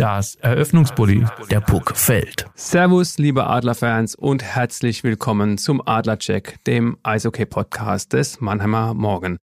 Das 0.00 0.36
Eröffnungsbully. 0.36 1.26
Der 1.50 1.60
Puck 1.60 1.94
fällt. 1.94 2.46
Servus, 2.54 3.18
liebe 3.18 3.46
Adlerfans 3.46 4.14
und 4.14 4.42
herzlich 4.42 5.04
willkommen 5.04 5.58
zum 5.58 5.86
Adlercheck, 5.86 6.56
dem 6.64 6.96
Eishockey-Podcast 7.02 8.14
des 8.14 8.40
Mannheimer 8.40 8.94
Morgen. 8.94 9.36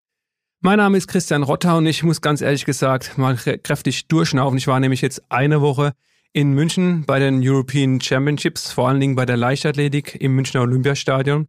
Mein 0.63 0.79
Name 0.79 0.97
ist 0.97 1.09
Christian 1.09 1.43
Rotter 1.43 1.77
und 1.77 1.85
ich 1.85 2.03
muss 2.03 2.23
ganz 2.23 2.41
ehrlich 2.41 2.65
gesagt 2.65 3.19
mal 3.19 3.37
kräftig 3.37 4.09
durchschnaufen. 4.09 4.57
Ich 4.57 4.67
war 4.67 4.81
nämlich 4.81 5.03
jetzt 5.03 5.31
eine 5.31 5.61
Woche 5.61 5.93
in 6.33 6.55
München 6.55 7.05
bei 7.05 7.19
den 7.19 7.47
European 7.47 8.01
Championships, 8.01 8.73
vor 8.73 8.89
allen 8.89 9.01
Dingen 9.01 9.15
bei 9.15 9.27
der 9.27 9.37
Leichtathletik 9.37 10.17
im 10.19 10.37
Münchner 10.37 10.63
Olympiastadion 10.63 11.49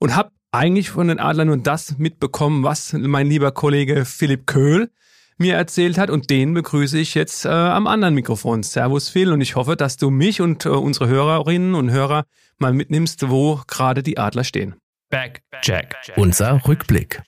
und 0.00 0.16
habe 0.16 0.32
eigentlich 0.50 0.90
von 0.90 1.06
den 1.06 1.20
Adlern 1.20 1.46
nur 1.46 1.58
das 1.58 1.96
mitbekommen, 1.98 2.64
was 2.64 2.92
mein 2.92 3.28
lieber 3.28 3.52
Kollege 3.52 4.04
Philipp 4.04 4.48
Köhl 4.48 4.90
mir 5.38 5.54
erzählt 5.54 5.98
hat. 5.98 6.10
Und 6.10 6.30
den 6.30 6.54
begrüße 6.54 6.98
ich 6.98 7.14
jetzt 7.14 7.44
äh, 7.44 7.48
am 7.48 7.86
anderen 7.86 8.14
Mikrofon. 8.14 8.62
Servus 8.62 9.08
Phil 9.08 9.32
und 9.32 9.40
ich 9.40 9.56
hoffe, 9.56 9.76
dass 9.76 9.96
du 9.96 10.10
mich 10.10 10.40
und 10.40 10.66
äh, 10.66 10.70
unsere 10.70 11.08
Hörerinnen 11.08 11.74
und 11.74 11.90
Hörer 11.90 12.24
mal 12.58 12.72
mitnimmst, 12.72 13.28
wo 13.28 13.60
gerade 13.66 14.02
die 14.02 14.18
Adler 14.18 14.44
stehen. 14.44 14.74
Back, 15.10 15.42
Jack. 15.62 15.96
Unser 16.16 16.66
Rückblick. 16.66 17.22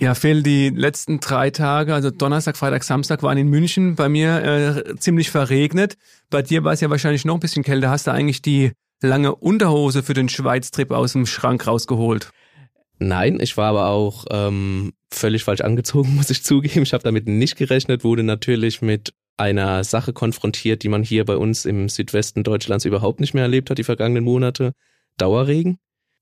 Ja, 0.00 0.14
Phil, 0.14 0.44
die 0.44 0.68
letzten 0.68 1.18
drei 1.18 1.50
Tage, 1.50 1.92
also 1.92 2.10
Donnerstag, 2.10 2.56
Freitag, 2.56 2.84
Samstag, 2.84 3.24
waren 3.24 3.36
in 3.36 3.48
München 3.48 3.96
bei 3.96 4.08
mir 4.08 4.84
äh, 4.86 4.96
ziemlich 4.96 5.30
verregnet. 5.30 5.96
Bei 6.30 6.40
dir 6.40 6.62
war 6.62 6.72
es 6.72 6.80
ja 6.80 6.88
wahrscheinlich 6.88 7.24
noch 7.24 7.34
ein 7.34 7.40
bisschen 7.40 7.64
kälter. 7.64 7.90
Hast 7.90 8.06
du 8.06 8.12
eigentlich 8.12 8.40
die 8.40 8.72
lange 9.00 9.34
Unterhose 9.34 10.04
für 10.04 10.14
den 10.14 10.28
Schweiztrip 10.28 10.92
aus 10.92 11.14
dem 11.14 11.26
Schrank 11.26 11.66
rausgeholt? 11.66 12.30
Nein, 13.00 13.38
ich 13.40 13.56
war 13.56 13.70
aber 13.70 13.88
auch 13.88 14.24
ähm, 14.30 14.92
völlig 15.10 15.44
falsch 15.44 15.60
angezogen, 15.60 16.14
muss 16.16 16.30
ich 16.30 16.42
zugeben. 16.42 16.82
Ich 16.82 16.92
habe 16.92 17.04
damit 17.04 17.26
nicht 17.26 17.56
gerechnet, 17.56 18.04
wurde 18.04 18.22
natürlich 18.22 18.82
mit 18.82 19.12
einer 19.36 19.84
Sache 19.84 20.12
konfrontiert, 20.12 20.82
die 20.82 20.88
man 20.88 21.02
hier 21.02 21.24
bei 21.24 21.36
uns 21.36 21.64
im 21.64 21.88
Südwesten 21.88 22.42
Deutschlands 22.42 22.84
überhaupt 22.84 23.20
nicht 23.20 23.34
mehr 23.34 23.44
erlebt 23.44 23.70
hat, 23.70 23.78
die 23.78 23.84
vergangenen 23.84 24.24
Monate. 24.24 24.72
Dauerregen. 25.16 25.78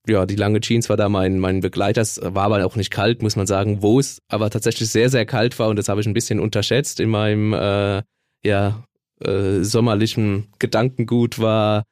Ja, 0.08 0.24
die 0.24 0.36
lange 0.36 0.60
Jeans 0.60 0.88
war 0.88 0.96
da 0.96 1.08
mein, 1.08 1.38
mein 1.38 1.60
Begleiter. 1.60 2.00
Es 2.00 2.20
war 2.22 2.44
aber 2.44 2.64
auch 2.64 2.76
nicht 2.76 2.90
kalt, 2.90 3.22
muss 3.22 3.36
man 3.36 3.46
sagen, 3.46 3.82
wo 3.82 3.98
es 3.98 4.18
aber 4.28 4.50
tatsächlich 4.50 4.88
sehr, 4.88 5.10
sehr 5.10 5.26
kalt 5.26 5.58
war 5.58 5.68
und 5.68 5.76
das 5.76 5.88
habe 5.88 6.00
ich 6.00 6.06
ein 6.06 6.14
bisschen 6.14 6.40
unterschätzt 6.40 7.00
in 7.00 7.10
meinem 7.10 7.52
äh, 7.52 8.02
ja, 8.44 8.84
äh, 9.20 9.62
sommerlichen 9.62 10.46
Gedankengut 10.58 11.38
war 11.38 11.84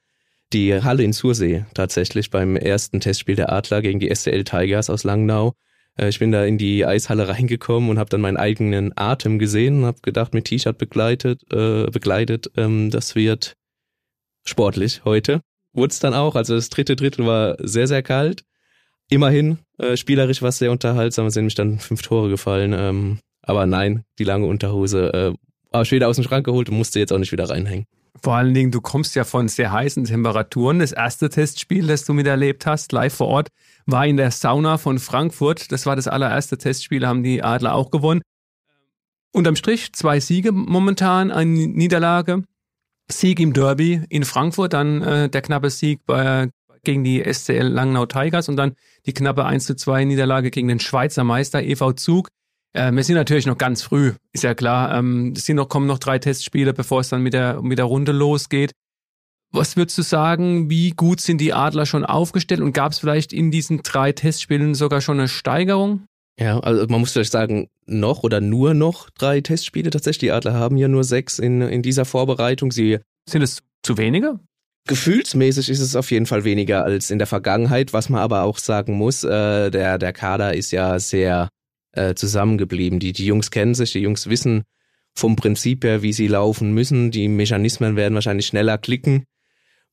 die 0.52 0.74
Halle 0.82 1.02
in 1.02 1.12
Sursee 1.12 1.64
tatsächlich 1.74 2.30
beim 2.30 2.56
ersten 2.56 3.00
Testspiel 3.00 3.34
der 3.34 3.52
Adler 3.52 3.82
gegen 3.82 3.98
die 3.98 4.14
STL 4.14 4.44
Tigers 4.44 4.88
aus 4.88 5.02
Langnau. 5.02 5.54
Äh, 5.98 6.08
ich 6.08 6.18
bin 6.18 6.32
da 6.32 6.44
in 6.44 6.58
die 6.58 6.84
Eishalle 6.84 7.28
reingekommen 7.28 7.90
und 7.90 7.98
habe 7.98 8.10
dann 8.10 8.20
meinen 8.20 8.36
eigenen 8.36 8.92
Atem 8.96 9.38
gesehen 9.38 9.78
und 9.78 9.84
habe 9.86 10.00
gedacht, 10.02 10.34
mit 10.34 10.46
T-Shirt 10.46 10.78
begleitet, 10.78 11.42
äh, 11.52 11.86
begleitet, 11.90 12.50
ähm, 12.56 12.90
das 12.90 13.14
wird 13.14 13.54
sportlich 14.44 15.04
heute. 15.04 15.40
Wurde 15.72 15.92
es 15.92 15.98
dann 15.98 16.14
auch. 16.14 16.36
Also 16.36 16.54
das 16.54 16.68
dritte 16.68 16.96
Drittel 16.96 17.26
war 17.26 17.56
sehr, 17.60 17.88
sehr 17.88 18.02
kalt. 18.02 18.44
Immerhin, 19.10 19.58
äh, 19.78 19.96
spielerisch 19.96 20.40
war 20.40 20.50
es 20.50 20.58
sehr 20.58 20.70
unterhaltsam. 20.70 21.26
Es 21.26 21.34
sind 21.34 21.42
nämlich 21.42 21.56
dann 21.56 21.78
fünf 21.78 22.02
Tore 22.02 22.28
gefallen. 22.28 22.72
Ähm, 22.72 23.18
aber 23.42 23.66
nein, 23.66 24.04
die 24.18 24.24
lange 24.24 24.46
Unterhose 24.46 25.12
äh, 25.12 25.34
habe 25.72 25.84
ich 25.84 25.92
wieder 25.92 26.08
aus 26.08 26.16
dem 26.16 26.24
Schrank 26.24 26.46
geholt 26.46 26.70
und 26.70 26.76
musste 26.76 27.00
jetzt 27.00 27.12
auch 27.12 27.18
nicht 27.18 27.32
wieder 27.32 27.48
reinhängen. 27.50 27.86
Vor 28.22 28.36
allen 28.36 28.54
Dingen, 28.54 28.70
du 28.70 28.80
kommst 28.80 29.16
ja 29.16 29.24
von 29.24 29.48
sehr 29.48 29.72
heißen 29.72 30.04
Temperaturen. 30.04 30.78
Das 30.78 30.92
erste 30.92 31.28
Testspiel, 31.28 31.86
das 31.86 32.04
du 32.04 32.14
miterlebt 32.14 32.64
hast, 32.64 32.92
live 32.92 33.14
vor 33.14 33.26
Ort, 33.26 33.48
war 33.86 34.06
in 34.06 34.16
der 34.16 34.30
Sauna 34.30 34.78
von 34.78 34.98
Frankfurt. 34.98 35.72
Das 35.72 35.84
war 35.84 35.96
das 35.96 36.08
allererste 36.08 36.56
Testspiel, 36.56 37.06
haben 37.06 37.22
die 37.22 37.42
Adler 37.42 37.74
auch 37.74 37.90
gewonnen. 37.90 38.22
Unterm 39.32 39.56
Strich 39.56 39.92
zwei 39.92 40.20
Siege 40.20 40.52
momentan, 40.52 41.30
eine 41.32 41.50
Niederlage. 41.50 42.44
Sieg 43.10 43.40
im 43.40 43.52
Derby 43.52 44.02
in 44.08 44.24
Frankfurt, 44.24 44.72
dann 44.72 45.02
äh, 45.02 45.28
der 45.28 45.42
knappe 45.42 45.68
Sieg 45.68 46.00
bei, 46.06 46.48
gegen 46.84 47.04
die 47.04 47.22
SCL 47.22 47.66
Langnau 47.66 48.06
Tigers 48.06 48.48
und 48.48 48.56
dann 48.56 48.74
die 49.06 49.12
knappe 49.12 49.44
1 49.44 49.66
zu 49.66 49.74
2 49.74 50.04
Niederlage 50.04 50.50
gegen 50.50 50.68
den 50.68 50.80
Schweizer 50.80 51.24
Meister 51.24 51.62
EV 51.62 51.94
Zug. 51.94 52.28
Äh, 52.74 52.92
wir 52.92 53.04
sind 53.04 53.14
natürlich 53.16 53.46
noch 53.46 53.56
ganz 53.56 53.82
früh, 53.82 54.12
ist 54.32 54.44
ja 54.44 54.54
klar. 54.54 54.96
Ähm, 54.98 55.32
es 55.36 55.46
sind 55.46 55.56
noch, 55.56 55.68
kommen 55.68 55.86
noch 55.86 55.98
drei 55.98 56.18
Testspiele, 56.18 56.74
bevor 56.74 57.00
es 57.00 57.08
dann 57.08 57.22
mit 57.22 57.32
der, 57.32 57.62
mit 57.62 57.78
der 57.78 57.86
Runde 57.86 58.12
losgeht. 58.12 58.72
Was 59.52 59.76
würdest 59.76 59.96
du 59.96 60.02
sagen, 60.02 60.68
wie 60.68 60.90
gut 60.90 61.20
sind 61.20 61.40
die 61.40 61.52
Adler 61.52 61.86
schon 61.86 62.04
aufgestellt 62.04 62.60
und 62.60 62.72
gab 62.72 62.90
es 62.90 62.98
vielleicht 62.98 63.32
in 63.32 63.52
diesen 63.52 63.82
drei 63.82 64.10
Testspielen 64.10 64.74
sogar 64.74 65.00
schon 65.00 65.18
eine 65.18 65.28
Steigerung? 65.28 66.06
Ja, 66.40 66.58
also 66.58 66.84
man 66.88 66.98
muss 66.98 67.12
vielleicht 67.12 67.30
sagen, 67.30 67.68
noch 67.86 68.24
oder 68.24 68.40
nur 68.40 68.74
noch 68.74 69.10
drei 69.10 69.40
Testspiele 69.40 69.90
tatsächlich. 69.90 70.18
Die 70.18 70.32
Adler 70.32 70.54
haben 70.54 70.76
ja 70.76 70.88
nur 70.88 71.04
sechs 71.04 71.38
in, 71.38 71.60
in 71.62 71.82
dieser 71.82 72.04
Vorbereitung. 72.04 72.72
Sie 72.72 72.98
sind 73.28 73.42
es 73.42 73.62
zu 73.84 73.96
wenige? 73.96 74.40
Gefühlsmäßig 74.88 75.70
ist 75.70 75.80
es 75.80 75.94
auf 75.94 76.10
jeden 76.10 76.26
Fall 76.26 76.42
weniger 76.42 76.84
als 76.84 77.12
in 77.12 77.18
der 77.18 77.28
Vergangenheit, 77.28 77.92
was 77.92 78.08
man 78.08 78.20
aber 78.20 78.42
auch 78.42 78.58
sagen 78.58 78.94
muss, 78.94 79.22
äh, 79.22 79.70
der, 79.70 79.98
der 79.98 80.12
Kader 80.12 80.54
ist 80.54 80.72
ja 80.72 80.98
sehr 80.98 81.48
äh, 81.96 82.14
zusammengeblieben. 82.14 82.98
Die, 82.98 83.12
die 83.12 83.26
Jungs 83.26 83.50
kennen 83.50 83.74
sich, 83.74 83.92
die 83.92 84.00
Jungs 84.00 84.28
wissen 84.28 84.64
vom 85.14 85.36
Prinzip 85.36 85.84
her, 85.84 86.02
wie 86.02 86.12
sie 86.12 86.26
laufen 86.26 86.72
müssen. 86.72 87.10
Die 87.10 87.28
Mechanismen 87.28 87.96
werden 87.96 88.14
wahrscheinlich 88.14 88.46
schneller 88.46 88.78
klicken. 88.78 89.24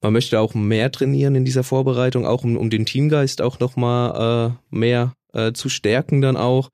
Man 0.01 0.13
möchte 0.13 0.39
auch 0.39 0.55
mehr 0.55 0.91
trainieren 0.91 1.35
in 1.35 1.45
dieser 1.45 1.63
Vorbereitung, 1.63 2.25
auch 2.25 2.43
um, 2.43 2.57
um 2.57 2.69
den 2.71 2.85
Teamgeist 2.85 3.41
auch 3.41 3.59
nochmal 3.59 4.51
äh, 4.71 4.75
mehr 4.75 5.13
äh, 5.33 5.53
zu 5.53 5.69
stärken 5.69 6.21
dann 6.21 6.37
auch. 6.37 6.69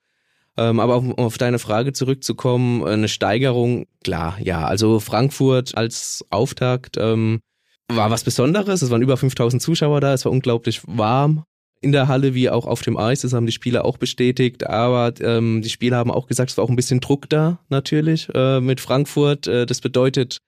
Ähm, 0.56 0.80
aber 0.80 0.98
um 0.98 1.14
auf 1.18 1.38
deine 1.38 1.60
Frage 1.60 1.94
zurückzukommen, 1.94 2.84
eine 2.86 3.10
Steigerung, 3.10 3.86
klar, 4.04 4.38
ja. 4.42 4.66
Also 4.66 5.00
Frankfurt 5.00 5.78
als 5.78 6.26
Auftakt 6.30 6.96
ähm, 6.98 7.42
war 7.90 8.10
was 8.10 8.24
Besonderes. 8.24 8.82
Es 8.82 8.90
waren 8.90 9.02
über 9.02 9.18
5000 9.18 9.62
Zuschauer 9.62 10.00
da, 10.00 10.14
es 10.14 10.26
war 10.26 10.32
unglaublich 10.32 10.82
warm 10.88 11.44
in 11.82 11.92
der 11.92 12.08
Halle 12.08 12.34
wie 12.34 12.50
auch 12.50 12.66
auf 12.66 12.82
dem 12.82 12.98
Eis. 12.98 13.22
Das 13.22 13.34
haben 13.34 13.46
die 13.46 13.52
Spieler 13.52 13.86
auch 13.86 13.98
bestätigt. 13.98 14.68
Aber 14.68 15.14
ähm, 15.22 15.62
die 15.62 15.70
Spieler 15.70 15.98
haben 15.98 16.12
auch 16.12 16.28
gesagt, 16.28 16.52
es 16.52 16.58
war 16.58 16.64
auch 16.64 16.70
ein 16.70 16.76
bisschen 16.76 17.00
Druck 17.00 17.30
da 17.30 17.60
natürlich 17.70 18.30
äh, 18.34 18.60
mit 18.60 18.82
Frankfurt. 18.82 19.48
Äh, 19.48 19.66
das 19.66 19.82
bedeutet 19.82 20.40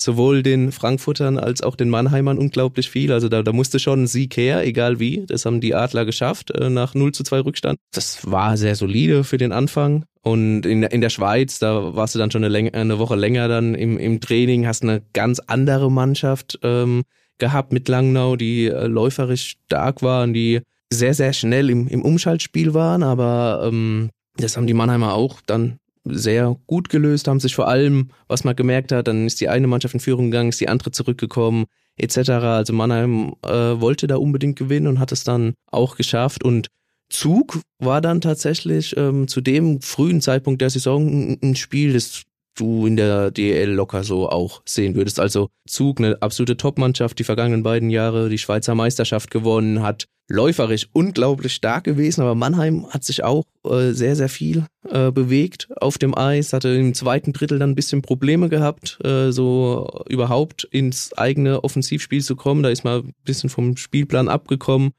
sowohl 0.00 0.44
den 0.44 0.70
Frankfurtern 0.70 1.38
als 1.38 1.62
auch 1.62 1.74
den 1.74 1.90
Mannheimern 1.90 2.38
unglaublich 2.38 2.88
viel. 2.88 3.12
Also 3.12 3.28
da, 3.28 3.42
da 3.42 3.52
musste 3.52 3.80
schon 3.80 4.04
ein 4.04 4.06
Sieg 4.06 4.36
her, 4.36 4.64
egal 4.64 5.00
wie. 5.00 5.26
Das 5.26 5.44
haben 5.44 5.60
die 5.60 5.74
Adler 5.74 6.04
geschafft 6.04 6.52
äh, 6.52 6.70
nach 6.70 6.94
0 6.94 7.12
zu 7.12 7.24
2 7.24 7.40
Rückstand. 7.40 7.78
Das 7.92 8.30
war 8.30 8.56
sehr 8.56 8.76
solide 8.76 9.24
für 9.24 9.38
den 9.38 9.50
Anfang. 9.52 10.04
Und 10.22 10.66
in, 10.66 10.82
in 10.84 11.00
der 11.00 11.10
Schweiz, 11.10 11.58
da 11.58 11.96
warst 11.96 12.14
du 12.14 12.18
dann 12.18 12.30
schon 12.30 12.44
eine, 12.44 12.52
Läng 12.52 12.72
eine 12.74 12.98
Woche 12.98 13.16
länger 13.16 13.48
dann 13.48 13.74
im, 13.74 13.98
im 13.98 14.20
Training, 14.20 14.66
hast 14.66 14.82
eine 14.82 15.02
ganz 15.12 15.40
andere 15.40 15.90
Mannschaft. 15.90 16.58
Ähm, 16.62 17.02
gehabt 17.38 17.72
mit 17.72 17.88
Langnau, 17.88 18.36
die 18.36 18.66
äh, 18.66 18.86
läuferisch 18.86 19.56
stark 19.66 20.02
waren, 20.02 20.32
die 20.32 20.60
sehr, 20.90 21.14
sehr 21.14 21.32
schnell 21.32 21.70
im, 21.70 21.86
im 21.88 22.02
Umschaltspiel 22.02 22.74
waren, 22.74 23.02
aber 23.02 23.62
ähm, 23.66 24.10
das 24.36 24.56
haben 24.56 24.66
die 24.66 24.74
Mannheimer 24.74 25.14
auch 25.14 25.40
dann 25.46 25.78
sehr 26.04 26.56
gut 26.66 26.88
gelöst, 26.88 27.28
haben 27.28 27.40
sich 27.40 27.54
vor 27.54 27.68
allem, 27.68 28.10
was 28.28 28.44
man 28.44 28.56
gemerkt 28.56 28.92
hat, 28.92 29.08
dann 29.08 29.26
ist 29.26 29.40
die 29.40 29.48
eine 29.48 29.66
Mannschaft 29.66 29.94
in 29.94 30.00
Führung 30.00 30.30
gegangen, 30.30 30.48
ist 30.48 30.60
die 30.60 30.68
andere 30.68 30.90
zurückgekommen, 30.90 31.66
etc. 31.96 32.30
Also 32.30 32.72
Mannheim 32.72 33.34
äh, 33.44 33.50
wollte 33.50 34.06
da 34.06 34.16
unbedingt 34.16 34.58
gewinnen 34.58 34.86
und 34.86 34.98
hat 34.98 35.12
es 35.12 35.24
dann 35.24 35.54
auch 35.70 35.96
geschafft. 35.96 36.44
Und 36.44 36.68
Zug 37.10 37.60
war 37.78 38.00
dann 38.00 38.20
tatsächlich 38.20 38.96
ähm, 38.96 39.28
zu 39.28 39.40
dem 39.40 39.80
frühen 39.80 40.20
Zeitpunkt 40.20 40.60
der 40.60 40.70
Saison 40.70 41.38
ein 41.42 41.56
Spiel, 41.56 41.92
das 41.92 42.22
du 42.60 42.86
in 42.86 42.96
der 42.96 43.30
DL 43.30 43.70
locker 43.70 44.04
so 44.04 44.28
auch 44.28 44.62
sehen 44.64 44.94
würdest. 44.94 45.20
Also 45.20 45.48
Zug, 45.66 46.00
eine 46.00 46.20
absolute 46.22 46.56
Top-Mannschaft, 46.56 47.18
die 47.18 47.24
vergangenen 47.24 47.62
beiden 47.62 47.90
Jahre 47.90 48.28
die 48.28 48.38
Schweizer 48.38 48.74
Meisterschaft 48.74 49.30
gewonnen, 49.30 49.82
hat 49.82 50.06
läuferisch 50.28 50.88
unglaublich 50.92 51.54
stark 51.54 51.84
gewesen, 51.84 52.20
aber 52.20 52.34
Mannheim 52.34 52.86
hat 52.90 53.02
sich 53.02 53.24
auch 53.24 53.44
äh, 53.64 53.92
sehr, 53.92 54.14
sehr 54.14 54.28
viel 54.28 54.66
äh, 54.88 55.10
bewegt 55.10 55.68
auf 55.80 55.96
dem 55.96 56.16
Eis, 56.16 56.52
hatte 56.52 56.68
im 56.68 56.92
zweiten 56.92 57.32
Drittel 57.32 57.58
dann 57.58 57.70
ein 57.70 57.74
bisschen 57.74 58.02
Probleme 58.02 58.50
gehabt, 58.50 58.98
äh, 59.04 59.32
so 59.32 60.04
überhaupt 60.08 60.64
ins 60.64 61.16
eigene 61.16 61.64
Offensivspiel 61.64 62.22
zu 62.22 62.36
kommen. 62.36 62.62
Da 62.62 62.68
ist 62.68 62.84
man 62.84 63.06
ein 63.06 63.14
bisschen 63.24 63.48
vom 63.48 63.76
Spielplan 63.76 64.28
abgekommen. 64.28 64.92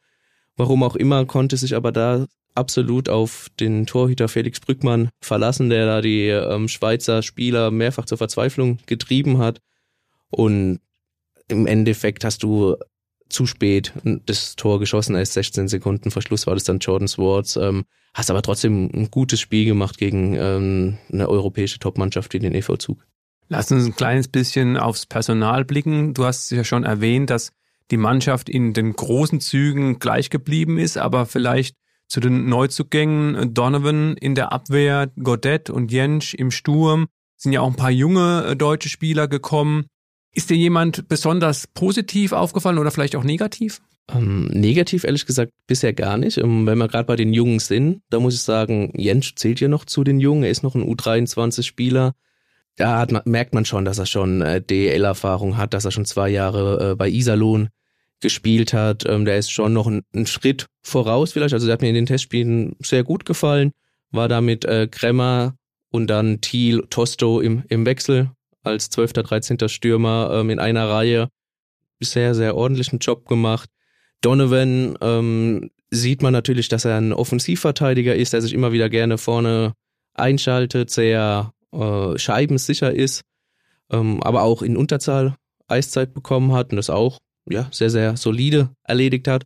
Warum 0.58 0.84
auch 0.84 0.96
immer, 0.96 1.26
konnte 1.26 1.58
sich 1.58 1.76
aber 1.76 1.92
da 1.92 2.26
absolut 2.56 3.10
auf 3.10 3.48
den 3.60 3.86
Torhüter 3.86 4.28
Felix 4.28 4.60
Brückmann 4.60 5.10
verlassen, 5.22 5.70
der 5.70 5.86
da 5.86 6.02
die 6.02 6.28
ähm, 6.28 6.68
Schweizer 6.68 7.22
Spieler 7.22 7.72
mehrfach 7.72 8.06
zur 8.06 8.18
Verzweiflung 8.18 8.80
getrieben 8.86 9.38
hat. 9.38 9.60
Und 10.30 10.80
im 11.48 11.68
Endeffekt 11.68 12.24
hast 12.24 12.44
du 12.44 12.76
zu 13.30 13.46
spät 13.46 13.94
das 14.26 14.56
Tor 14.56 14.80
geschossen, 14.80 15.16
erst 15.16 15.34
16 15.34 15.68
Sekunden 15.68 16.12
vor 16.12 16.22
Schluss 16.22 16.48
war 16.48 16.56
das 16.56 16.64
dann 16.64 16.80
Jordan 16.80 17.08
Swartz. 17.08 17.56
Ähm, 17.56 17.86
hast 18.14 18.32
aber 18.32 18.42
trotzdem 18.42 18.90
ein 18.92 19.12
gutes 19.12 19.40
Spiel 19.40 19.66
gemacht 19.66 19.98
gegen 19.98 20.36
ähm, 20.36 20.98
eine 21.12 21.30
europäische 21.30 21.80
Topmannschaft 21.80 22.34
wie 22.34 22.40
den 22.40 22.56
EV 22.56 22.78
Zug. 22.78 23.06
Lass 23.48 23.72
uns 23.72 23.86
ein 23.86 23.96
kleines 23.96 24.28
bisschen 24.28 24.78
aufs 24.78 25.06
Personal 25.06 25.66
blicken. 25.66 26.14
Du 26.14 26.26
hast 26.26 26.52
ja 26.52 26.64
schon 26.64 26.84
erwähnt, 26.84 27.30
dass 27.30 27.52
die 27.92 27.98
Mannschaft 27.98 28.50
in 28.50 28.74
den 28.74 28.94
großen 28.94 29.40
Zügen 29.40 30.00
gleich 30.00 30.30
geblieben 30.30 30.78
ist, 30.78 30.98
aber 30.98 31.26
vielleicht 31.26 31.76
zu 32.10 32.20
den 32.20 32.50
Neuzugängen 32.50 33.54
Donovan 33.54 34.18
in 34.18 34.36
der 34.36 34.52
Abwehr, 34.52 35.10
Godet 35.22 35.70
und 35.70 35.92
Jensch 35.92 36.34
im 36.34 36.52
Sturm 36.52 37.08
sind 37.38 37.54
ja 37.54 37.62
auch 37.62 37.68
ein 37.68 37.76
paar 37.76 37.92
junge 37.92 38.46
äh, 38.46 38.56
deutsche 38.56 38.90
Spieler 38.90 39.28
gekommen. 39.28 39.86
Ist 40.34 40.50
dir 40.50 40.58
jemand 40.58 41.08
besonders 41.08 41.68
positiv 41.68 42.34
aufgefallen 42.34 42.78
oder 42.78 42.92
vielleicht 42.92 43.16
auch 43.16 43.24
negativ? 43.24 43.82
Ähm, 44.12 44.48
negativ 44.48 45.04
ehrlich 45.04 45.26
gesagt 45.26 45.54
bisher 45.68 45.94
gar 45.94 46.18
nicht. 46.18 46.38
Ähm, 46.38 46.66
wenn 46.66 46.78
wir 46.78 46.88
gerade 46.88 47.06
bei 47.06 47.16
den 47.16 47.32
Jungen 47.32 47.60
sind, 47.60 48.02
da 48.10 48.20
muss 48.20 48.36
ich 48.36 48.42
sagen, 48.42 48.92
Jens 48.96 49.34
zählt 49.36 49.60
ja 49.60 49.68
noch 49.68 49.86
zu 49.86 50.04
den 50.04 50.20
Jungen. 50.20 50.44
Er 50.44 50.50
ist 50.50 50.64
noch 50.64 50.76
ein 50.76 50.84
U23-Spieler. 50.84 52.14
Da 52.76 52.98
hat, 52.98 53.26
merkt 53.26 53.54
man 53.54 53.66
schon, 53.66 53.86
dass 53.86 54.00
er 54.00 54.06
schon 54.06 54.42
äh, 54.42 54.62
DL-Erfahrung 54.62 55.58
hat, 55.58 55.74
dass 55.74 55.86
er 55.86 55.92
schon 55.92 56.06
zwei 56.06 56.30
Jahre 56.30 56.92
äh, 56.92 56.96
bei 56.96 57.10
Iserlohn 57.10 57.70
gespielt 58.22 58.74
hat. 58.74 59.06
Ähm, 59.08 59.26
der 59.26 59.38
ist 59.38 59.52
schon 59.52 59.74
noch 59.74 59.88
ein, 59.88 60.04
Schritt 60.26 60.68
voraus 60.82 61.32
vielleicht. 61.32 61.54
Also 61.54 61.68
der 61.68 61.74
hat 61.74 61.82
mir 61.82 61.90
in 61.90 61.96
den 61.96 62.06
Testspielen 62.06 62.76
sehr 62.80 63.04
gut 63.04 63.26
gefallen. 63.26 63.72
War 64.12 64.28
da 64.28 64.42
mit 64.42 64.66
äh, 64.66 64.88
Kremmer 64.90 65.56
und 65.92 66.08
dann 66.08 66.42
Thiel, 66.42 66.84
Tosto 66.90 67.42
im, 67.42 67.64
im 67.70 67.86
Wechsel 67.86 68.32
als 68.64 68.90
12., 68.90 69.14
13. 69.14 69.70
Stürmer 69.70 70.32
ähm, 70.34 70.50
in 70.50 70.60
einer 70.60 70.90
Reihe 70.90 71.30
bisher 72.00 72.36
sehr 72.36 72.56
ordentlichen 72.56 73.00
Job 73.00 73.28
gemacht. 73.28 73.70
Donovan 74.22 74.98
ähm, 75.02 75.72
sieht 75.92 76.22
man 76.22 76.34
natürlich, 76.34 76.68
dass 76.68 76.86
er 76.86 76.98
ein 76.98 77.14
Offensivverteidiger 77.14 78.16
ist, 78.16 78.34
der 78.34 78.42
sich 78.42 78.54
immer 78.54 78.72
wieder 78.72 78.90
gerne 78.90 79.18
vorne 79.18 79.74
einschaltet, 80.14 80.90
sehr 80.90 81.54
äh, 81.72 82.18
scheibensicher 82.18 82.94
ist, 82.94 83.22
ähm, 83.92 84.22
aber 84.24 84.44
auch 84.44 84.62
in 84.62 84.78
Unterzahl 84.78 85.36
Eiszeit 85.68 86.14
bekommen 86.14 86.52
hat 86.54 86.72
und 86.72 86.78
das 86.78 86.90
auch 86.90 87.20
ja, 87.50 87.68
sehr, 87.72 87.90
sehr 87.90 88.18
solide 88.18 88.70
erledigt 88.84 89.28
hat. 89.28 89.44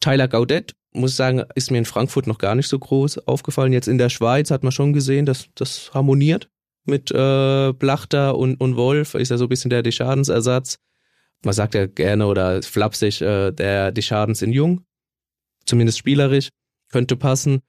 Tyler 0.00 0.28
Gaudet, 0.28 0.72
muss 0.92 1.12
ich 1.12 1.16
sagen, 1.16 1.42
ist 1.54 1.70
mir 1.70 1.78
in 1.78 1.84
Frankfurt 1.84 2.26
noch 2.26 2.38
gar 2.38 2.54
nicht 2.54 2.68
so 2.68 2.78
groß 2.78 3.26
aufgefallen. 3.26 3.72
Jetzt 3.72 3.88
in 3.88 3.98
der 3.98 4.10
Schweiz 4.10 4.50
hat 4.50 4.62
man 4.62 4.72
schon 4.72 4.92
gesehen, 4.92 5.26
dass 5.26 5.48
das 5.54 5.92
harmoniert 5.94 6.48
mit 6.84 7.10
äh, 7.10 7.72
Blachter 7.72 8.36
und, 8.36 8.60
und 8.60 8.76
Wolf 8.76 9.14
ist 9.14 9.30
ja 9.30 9.38
so 9.38 9.46
ein 9.46 9.48
bisschen 9.48 9.70
der 9.70 9.82
Deschadens-Ersatz. 9.82 10.78
Man 11.44 11.54
sagt 11.54 11.74
ja 11.74 11.86
gerne 11.86 12.26
oder 12.26 12.62
flapsig, 12.62 13.20
äh, 13.20 13.52
der 13.52 13.92
Deschadens 13.92 14.42
in 14.42 14.52
Jung, 14.52 14.84
zumindest 15.66 15.98
spielerisch, 15.98 16.50
könnte 16.90 17.16
passen. 17.16 17.60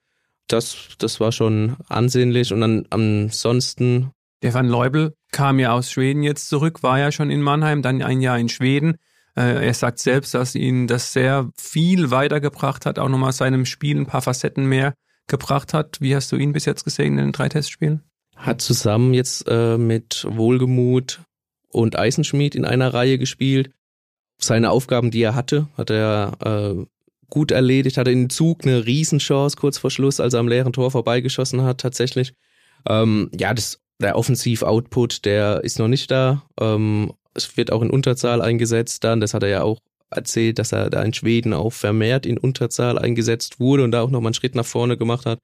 Das, 0.48 0.89
das 1.00 1.19
war 1.19 1.31
schon 1.31 1.75
ansehnlich 1.88 2.54
und 2.54 2.62
dann 2.62 2.86
ansonsten. 2.89 4.12
Stefan 4.38 4.68
Leubel 4.68 5.16
kam 5.31 5.60
ja 5.60 5.72
aus 5.72 5.89
Schweden 5.89 6.22
jetzt 6.22 6.50
zurück, 6.50 6.83
war 6.83 7.00
ja 7.00 7.12
schon 7.12 7.31
in 7.31 7.42
Mannheim, 7.42 7.81
dann 7.81 8.01
ein 8.01 8.22
Jahr 8.22 8.38
in 8.38 8.50
Schweden. 8.50 8.98
Äh, 9.36 9.66
er 9.66 9.74
sagt 9.74 10.00
selbst, 10.00 10.34
dass 10.34 10.56
ihn 10.56 10.88
das 10.88 11.14
sehr 11.14 11.50
viel 11.58 12.12
weitergebracht 12.12 12.86
hat, 12.86 13.00
auch 13.00 13.10
nochmal 13.10 13.34
seinem 13.34 13.66
Spiel 13.66 13.98
ein 13.98 14.06
paar 14.06 14.22
Facetten 14.22 14.66
mehr 14.66 14.94
gebracht 15.28 15.74
hat. 15.74 16.00
Wie 16.02 16.16
hast 16.16 16.32
du 16.32 16.38
ihn 16.38 16.54
bis 16.54 16.66
jetzt 16.66 16.84
gesehen 16.84 17.18
in 17.18 17.26
den 17.26 17.32
drei 17.32 17.50
Testspielen? 17.50 18.04
hat 18.36 18.62
zusammen 18.62 19.14
jetzt 19.14 19.46
äh, 19.48 19.78
mit 19.78 20.26
Wohlgemut 20.30 21.22
und 21.70 21.98
Eisenschmied 21.98 22.56
in 22.56 22.66
einer 22.66 22.94
Reihe 22.94 23.18
gespielt. 23.18 23.72
Seine 24.38 24.72
Aufgaben, 24.72 25.12
die 25.12 25.22
er 25.22 25.36
hatte, 25.36 25.68
hat 25.78 25.90
er 25.90 26.38
äh, 26.42 26.86
gut 27.30 27.52
erledigt, 27.52 27.98
hatte 27.98 28.12
in 28.12 28.30
Zug 28.30 28.66
eine 28.66 28.86
Riesenchance 28.86 29.56
kurz 29.56 29.78
vor 29.78 29.90
Schluss, 29.90 30.20
als 30.20 30.34
er 30.34 30.42
am 30.42 30.48
leeren 30.48 30.74
Tor 30.74 30.92
vorbeigeschossen 30.92 31.64
hat, 31.64 31.80
tatsächlich. 31.80 32.34
Ähm, 32.88 33.32
ja, 33.38 33.54
das, 33.54 33.80
der 34.00 34.18
Offensiv-Output, 34.18 35.26
der 35.26 35.64
ist 35.64 35.80
noch 35.80 35.88
nicht 35.88 36.12
da. 36.12 36.44
Ähm, 36.60 37.14
es 37.36 37.56
wird 37.58 37.72
auch 37.72 37.82
in 37.82 37.90
Unterzahl 37.90 38.42
eingesetzt 38.42 39.04
dann. 39.04 39.20
Das 39.20 39.34
hat 39.34 39.44
er 39.44 39.50
ja 39.50 39.64
auch 39.64 39.80
erzählt, 40.10 40.60
dass 40.60 40.72
er 40.72 40.90
da 40.90 41.04
in 41.04 41.14
Schweden 41.14 41.54
auch 41.54 41.74
vermehrt 41.74 42.26
in 42.26 42.38
Unterzahl 42.38 42.98
eingesetzt 42.98 43.60
wurde 43.60 43.84
und 43.84 43.92
da 43.92 44.02
auch 44.02 44.10
nochmal 44.10 44.30
einen 44.30 44.36
Schritt 44.36 44.56
nach 44.56 44.66
vorne 44.66 44.98
gemacht 44.98 45.26
hat. 45.26 45.40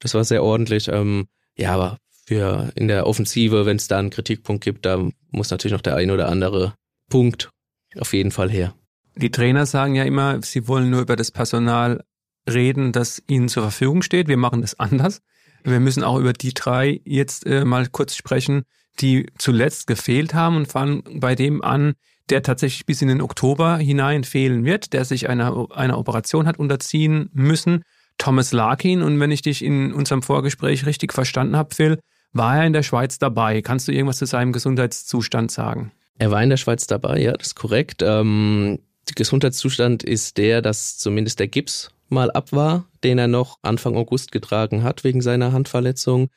Das 0.00 0.14
war 0.14 0.24
sehr 0.24 0.42
ordentlich. 0.42 0.88
Ähm, 0.88 1.26
ja, 1.56 1.74
aber 1.74 1.98
für 2.26 2.72
in 2.74 2.88
der 2.88 3.06
Offensive, 3.06 3.66
wenn 3.66 3.76
es 3.76 3.88
da 3.88 3.98
einen 3.98 4.10
Kritikpunkt 4.10 4.64
gibt, 4.64 4.86
da 4.86 5.08
muss 5.30 5.50
natürlich 5.50 5.72
noch 5.72 5.82
der 5.82 5.96
ein 5.96 6.10
oder 6.10 6.28
andere 6.28 6.74
Punkt 7.10 7.50
auf 7.98 8.12
jeden 8.12 8.30
Fall 8.30 8.50
her. 8.50 8.74
Die 9.16 9.30
Trainer 9.30 9.66
sagen 9.66 9.94
ja 9.94 10.04
immer, 10.04 10.42
sie 10.42 10.66
wollen 10.66 10.90
nur 10.90 11.02
über 11.02 11.16
das 11.16 11.30
Personal 11.30 12.02
reden, 12.48 12.92
das 12.92 13.22
ihnen 13.28 13.48
zur 13.48 13.62
Verfügung 13.62 14.02
steht. 14.02 14.28
Wir 14.28 14.36
machen 14.36 14.62
das 14.62 14.78
anders. 14.78 15.20
Wir 15.62 15.80
müssen 15.80 16.02
auch 16.02 16.18
über 16.18 16.32
die 16.32 16.52
drei 16.52 17.00
jetzt 17.04 17.46
äh, 17.46 17.64
mal 17.64 17.86
kurz 17.88 18.16
sprechen, 18.16 18.64
die 19.00 19.26
zuletzt 19.38 19.86
gefehlt 19.86 20.34
haben 20.34 20.56
und 20.56 20.66
fangen 20.66 21.02
bei 21.20 21.34
dem 21.34 21.62
an, 21.62 21.94
der 22.30 22.42
tatsächlich 22.42 22.86
bis 22.86 23.02
in 23.02 23.08
den 23.08 23.20
Oktober 23.20 23.76
hinein 23.76 24.24
fehlen 24.24 24.64
wird, 24.64 24.92
der 24.92 25.04
sich 25.04 25.28
einer, 25.28 25.66
einer 25.70 25.98
Operation 25.98 26.46
hat 26.46 26.58
unterziehen 26.58 27.28
müssen. 27.32 27.82
Thomas 28.18 28.52
Larkin. 28.52 29.02
Und 29.02 29.18
wenn 29.20 29.30
ich 29.30 29.42
dich 29.42 29.64
in 29.64 29.92
unserem 29.92 30.22
Vorgespräch 30.22 30.86
richtig 30.86 31.12
verstanden 31.12 31.56
habe, 31.56 31.74
Phil, 31.74 31.98
war 32.32 32.58
er 32.58 32.66
in 32.66 32.72
der 32.72 32.82
Schweiz 32.82 33.18
dabei. 33.18 33.62
Kannst 33.62 33.88
du 33.88 33.92
irgendwas 33.92 34.18
zu 34.18 34.26
seinem 34.26 34.52
Gesundheitszustand 34.52 35.50
sagen? 35.50 35.92
Er 36.18 36.30
war 36.30 36.42
in 36.42 36.50
der 36.50 36.56
Schweiz 36.56 36.86
dabei, 36.86 37.20
ja, 37.20 37.32
das 37.32 37.48
ist 37.48 37.54
korrekt. 37.56 38.02
Ähm, 38.02 38.78
der 39.08 39.14
Gesundheitszustand 39.14 40.02
ist 40.02 40.38
der, 40.38 40.62
dass 40.62 40.96
zumindest 40.96 41.40
der 41.40 41.48
Gips 41.48 41.90
mal 42.08 42.30
ab 42.30 42.52
war, 42.52 42.84
den 43.02 43.18
er 43.18 43.28
noch 43.28 43.58
Anfang 43.62 43.96
August 43.96 44.32
getragen 44.32 44.82
hat 44.82 45.04
wegen 45.04 45.20
seiner 45.20 45.52
Handverletzung. 45.52 46.28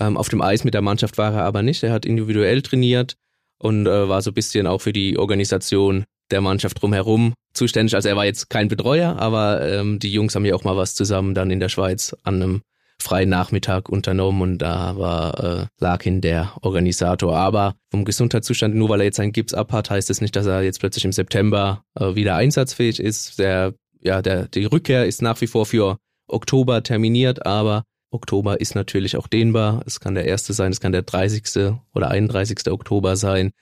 Ähm, 0.00 0.16
auf 0.16 0.28
dem 0.28 0.42
Eis 0.42 0.64
mit 0.64 0.74
der 0.74 0.82
Mannschaft 0.82 1.18
war 1.18 1.32
er 1.32 1.44
aber 1.44 1.62
nicht. 1.62 1.82
Er 1.82 1.92
hat 1.92 2.06
individuell 2.06 2.62
trainiert 2.62 3.16
und 3.58 3.86
äh, 3.86 4.08
war 4.08 4.22
so 4.22 4.30
ein 4.30 4.34
bisschen 4.34 4.66
auch 4.66 4.80
für 4.80 4.92
die 4.92 5.18
Organisation 5.18 6.04
der 6.30 6.40
Mannschaft 6.40 6.82
drumherum 6.82 7.34
zuständig. 7.54 7.94
Also 7.94 8.08
er 8.08 8.16
war 8.16 8.24
jetzt 8.24 8.50
kein 8.50 8.68
Betreuer, 8.68 9.16
aber 9.18 9.66
ähm, 9.66 9.98
die 9.98 10.12
Jungs 10.12 10.34
haben 10.34 10.44
ja 10.44 10.54
auch 10.54 10.64
mal 10.64 10.76
was 10.76 10.94
zusammen 10.94 11.34
dann 11.34 11.50
in 11.50 11.60
der 11.60 11.68
Schweiz 11.68 12.14
an 12.24 12.42
einem 12.42 12.62
freien 12.98 13.28
Nachmittag 13.28 13.88
unternommen 13.88 14.42
und 14.42 14.58
da 14.58 14.96
war 14.96 15.44
äh, 15.44 15.66
Larkin 15.78 16.20
der 16.20 16.52
Organisator. 16.62 17.36
Aber 17.36 17.76
vom 17.90 18.04
Gesundheitszustand, 18.04 18.74
nur 18.74 18.88
weil 18.88 19.00
er 19.00 19.06
jetzt 19.06 19.20
einen 19.20 19.32
Gips 19.32 19.54
abhat, 19.54 19.90
heißt 19.90 20.10
es 20.10 20.16
das 20.16 20.20
nicht, 20.22 20.34
dass 20.34 20.46
er 20.46 20.62
jetzt 20.62 20.80
plötzlich 20.80 21.04
im 21.04 21.12
September 21.12 21.84
äh, 21.98 22.14
wieder 22.14 22.36
einsatzfähig 22.36 22.98
ist. 22.98 23.38
Der, 23.38 23.74
ja, 24.00 24.22
der, 24.22 24.48
die 24.48 24.64
Rückkehr 24.64 25.06
ist 25.06 25.22
nach 25.22 25.40
wie 25.40 25.46
vor 25.46 25.66
für 25.66 25.98
Oktober 26.26 26.82
terminiert, 26.82 27.46
aber 27.46 27.84
Oktober 28.16 28.60
ist 28.60 28.74
natürlich 28.74 29.16
auch 29.16 29.28
dehnbar. 29.28 29.82
Es 29.86 30.00
kann 30.00 30.14
der 30.14 30.24
erste 30.24 30.52
sein, 30.52 30.72
es 30.72 30.80
kann 30.80 30.92
der 30.92 31.02
30. 31.02 31.74
oder 31.94 32.10
31. 32.10 32.70
Oktober 32.70 33.16
sein. 33.16 33.52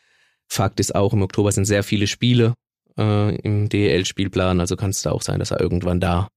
Fakt 0.46 0.80
ist 0.80 0.94
auch, 0.94 1.12
im 1.12 1.22
Oktober 1.22 1.52
sind 1.52 1.64
sehr 1.64 1.82
viele 1.82 2.06
Spiele 2.06 2.54
äh, 2.98 3.36
im 3.36 3.68
DEL-Spielplan, 3.68 4.60
also 4.60 4.76
kann 4.76 4.90
es 4.90 5.02
da 5.02 5.12
auch 5.12 5.22
sein, 5.22 5.38
dass 5.38 5.50
er 5.50 5.60
irgendwann 5.60 6.00
da 6.00 6.28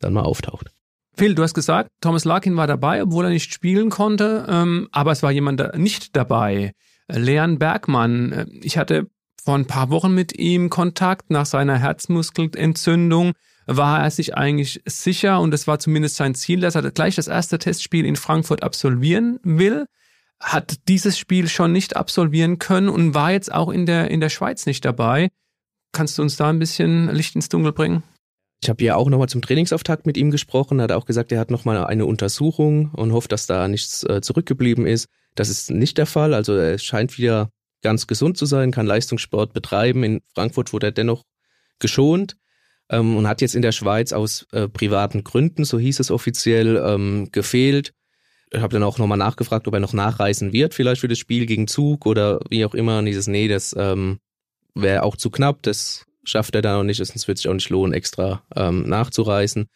dann 0.00 0.12
mal 0.12 0.22
auftaucht. 0.22 0.70
Phil, 1.14 1.34
du 1.34 1.42
hast 1.42 1.54
gesagt, 1.54 1.90
Thomas 2.00 2.24
Larkin 2.24 2.56
war 2.56 2.66
dabei, 2.66 3.02
obwohl 3.02 3.26
er 3.26 3.30
nicht 3.30 3.52
spielen 3.52 3.90
konnte, 3.90 4.46
ähm, 4.48 4.88
aber 4.92 5.12
es 5.12 5.22
war 5.22 5.30
jemand 5.30 5.60
da 5.60 5.76
nicht 5.76 6.16
dabei. 6.16 6.72
Leon 7.08 7.58
Bergmann, 7.58 8.32
äh, 8.32 8.46
ich 8.62 8.78
hatte 8.78 9.06
vor 9.44 9.56
ein 9.56 9.66
paar 9.66 9.90
Wochen 9.90 10.14
mit 10.14 10.38
ihm 10.38 10.70
Kontakt 10.70 11.30
nach 11.30 11.46
seiner 11.46 11.78
Herzmuskelentzündung. 11.78 13.32
War 13.66 14.02
er 14.02 14.10
sich 14.10 14.34
eigentlich 14.34 14.82
sicher 14.86 15.40
und 15.40 15.54
es 15.54 15.66
war 15.66 15.78
zumindest 15.78 16.16
sein 16.16 16.34
Ziel, 16.34 16.60
dass 16.60 16.74
er 16.74 16.90
gleich 16.90 17.14
das 17.14 17.28
erste 17.28 17.58
Testspiel 17.58 18.04
in 18.04 18.16
Frankfurt 18.16 18.62
absolvieren 18.62 19.38
will. 19.42 19.86
Hat 20.40 20.88
dieses 20.88 21.16
Spiel 21.18 21.48
schon 21.48 21.72
nicht 21.72 21.96
absolvieren 21.96 22.58
können 22.58 22.88
und 22.88 23.14
war 23.14 23.30
jetzt 23.30 23.52
auch 23.52 23.70
in 23.70 23.86
der, 23.86 24.10
in 24.10 24.20
der 24.20 24.30
Schweiz 24.30 24.66
nicht 24.66 24.84
dabei. 24.84 25.28
Kannst 25.92 26.18
du 26.18 26.22
uns 26.22 26.36
da 26.36 26.48
ein 26.48 26.58
bisschen 26.58 27.14
Licht 27.14 27.36
ins 27.36 27.48
Dunkel 27.48 27.72
bringen? 27.72 28.02
Ich 28.62 28.68
habe 28.68 28.82
ja 28.82 28.96
auch 28.96 29.08
nochmal 29.08 29.28
zum 29.28 29.42
Trainingsauftakt 29.42 30.06
mit 30.06 30.16
ihm 30.16 30.30
gesprochen, 30.30 30.80
hat 30.80 30.92
auch 30.92 31.04
gesagt, 31.04 31.32
er 31.32 31.40
hat 31.40 31.50
nochmal 31.50 31.84
eine 31.84 32.06
Untersuchung 32.06 32.90
und 32.92 33.12
hofft, 33.12 33.32
dass 33.32 33.46
da 33.46 33.68
nichts 33.68 34.04
äh, 34.04 34.20
zurückgeblieben 34.20 34.86
ist. 34.86 35.08
Das 35.34 35.48
ist 35.48 35.70
nicht 35.70 35.98
der 35.98 36.06
Fall. 36.06 36.32
Also 36.32 36.54
er 36.54 36.78
scheint 36.78 37.18
wieder 37.18 37.50
ganz 37.82 38.06
gesund 38.06 38.38
zu 38.38 38.46
sein, 38.46 38.70
kann 38.70 38.86
Leistungssport 38.86 39.52
betreiben. 39.52 40.04
In 40.04 40.20
Frankfurt 40.34 40.72
wurde 40.72 40.88
er 40.88 40.92
dennoch 40.92 41.24
geschont 41.78 42.36
ähm, 42.92 43.16
und 43.16 43.26
hat 43.26 43.40
jetzt 43.40 43.56
in 43.56 43.62
der 43.62 43.72
Schweiz 43.72 44.12
aus 44.12 44.46
äh, 44.52 44.68
privaten 44.68 45.24
Gründen, 45.24 45.64
so 45.64 45.78
hieß 45.78 45.98
es 45.98 46.10
offiziell, 46.12 46.76
ähm, 46.76 47.30
gefehlt. 47.32 47.94
Ich 48.52 48.60
habe 48.60 48.74
dann 48.74 48.82
auch 48.82 48.98
nochmal 48.98 49.18
nachgefragt, 49.18 49.66
ob 49.66 49.74
er 49.74 49.80
noch 49.80 49.94
nachreisen 49.94 50.52
wird, 50.52 50.74
vielleicht 50.74 51.00
für 51.00 51.08
das 51.08 51.18
Spiel 51.18 51.46
gegen 51.46 51.66
Zug 51.66 52.06
oder 52.06 52.38
wie 52.50 52.64
auch 52.66 52.74
immer. 52.74 52.98
Und 52.98 53.06
dieses, 53.06 53.26
nee, 53.26 53.48
das 53.48 53.74
ähm, 53.78 54.18
wäre 54.74 55.02
auch 55.02 55.16
zu 55.16 55.30
knapp. 55.30 55.62
Das 55.62 56.04
schafft 56.22 56.54
er 56.54 56.62
da 56.62 56.76
noch 56.76 56.84
nicht, 56.84 56.98
sonst 56.98 57.26
wird 57.26 57.38
sich 57.38 57.48
auch 57.48 57.54
nicht 57.54 57.70
lohnen, 57.70 57.94
extra 57.94 58.42
ähm, 58.54 58.82
nachzureisen. 58.88 59.68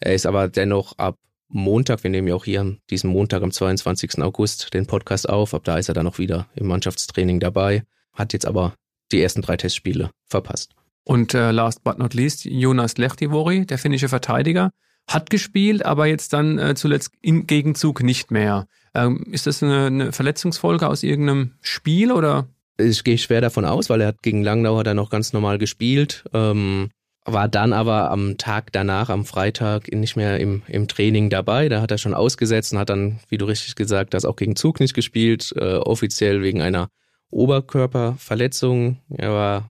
Er 0.00 0.14
ist 0.14 0.26
aber 0.26 0.48
dennoch 0.48 0.98
ab 0.98 1.18
Montag, 1.48 2.02
wir 2.02 2.10
nehmen 2.10 2.28
ja 2.28 2.34
auch 2.34 2.46
hier 2.46 2.78
diesen 2.88 3.10
Montag 3.10 3.42
am 3.42 3.52
22. 3.52 4.22
August 4.22 4.72
den 4.72 4.86
Podcast 4.86 5.28
auf, 5.28 5.52
ab 5.52 5.64
da 5.64 5.76
ist 5.76 5.88
er 5.88 5.94
dann 5.94 6.06
auch 6.06 6.18
wieder 6.18 6.48
im 6.54 6.66
Mannschaftstraining 6.66 7.40
dabei, 7.40 7.84
hat 8.14 8.32
jetzt 8.32 8.46
aber 8.46 8.74
die 9.12 9.20
ersten 9.20 9.42
drei 9.42 9.58
Testspiele 9.58 10.10
verpasst. 10.26 10.74
Und 11.04 11.34
äh, 11.34 11.50
last 11.50 11.82
but 11.82 11.98
not 11.98 12.14
least, 12.14 12.44
Jonas 12.44 12.96
Lechtivori, 12.96 13.66
der 13.66 13.78
finnische 13.78 14.08
Verteidiger, 14.08 14.70
hat 15.08 15.30
gespielt, 15.30 15.84
aber 15.84 16.06
jetzt 16.06 16.32
dann 16.32 16.58
äh, 16.58 16.74
zuletzt 16.74 17.12
im 17.20 17.46
Gegenzug 17.46 18.02
nicht 18.02 18.30
mehr. 18.30 18.66
Ähm, 18.94 19.24
ist 19.30 19.46
das 19.46 19.62
eine, 19.62 19.86
eine, 19.86 20.12
Verletzungsfolge 20.12 20.86
aus 20.86 21.02
irgendeinem 21.02 21.52
Spiel 21.60 22.12
oder? 22.12 22.48
Ich 22.78 23.04
gehe 23.04 23.18
schwer 23.18 23.40
davon 23.40 23.64
aus, 23.64 23.90
weil 23.90 24.00
er 24.00 24.08
hat 24.08 24.22
gegen 24.22 24.42
Langnau 24.42 24.78
hat 24.78 24.86
er 24.86 24.94
noch 24.94 25.10
ganz 25.10 25.32
normal 25.32 25.58
gespielt. 25.58 26.24
Ähm, 26.32 26.90
war 27.24 27.48
dann 27.48 27.72
aber 27.72 28.10
am 28.10 28.36
Tag 28.36 28.72
danach, 28.72 29.08
am 29.08 29.24
Freitag, 29.24 29.92
nicht 29.92 30.16
mehr 30.16 30.40
im, 30.40 30.62
im 30.66 30.88
Training 30.88 31.30
dabei. 31.30 31.68
Da 31.68 31.80
hat 31.80 31.90
er 31.90 31.98
schon 31.98 32.14
ausgesetzt 32.14 32.72
und 32.72 32.78
hat 32.78 32.90
dann, 32.90 33.20
wie 33.28 33.38
du 33.38 33.44
richtig 33.44 33.76
gesagt 33.76 34.14
hast, 34.14 34.24
auch 34.24 34.36
gegen 34.36 34.56
Zug 34.56 34.80
nicht 34.80 34.94
gespielt, 34.94 35.52
äh, 35.56 35.76
offiziell 35.76 36.42
wegen 36.42 36.62
einer 36.62 36.88
Oberkörperverletzung. 37.30 38.98
Er 39.10 39.30
war 39.30 39.68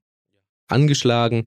angeschlagen, 0.73 1.45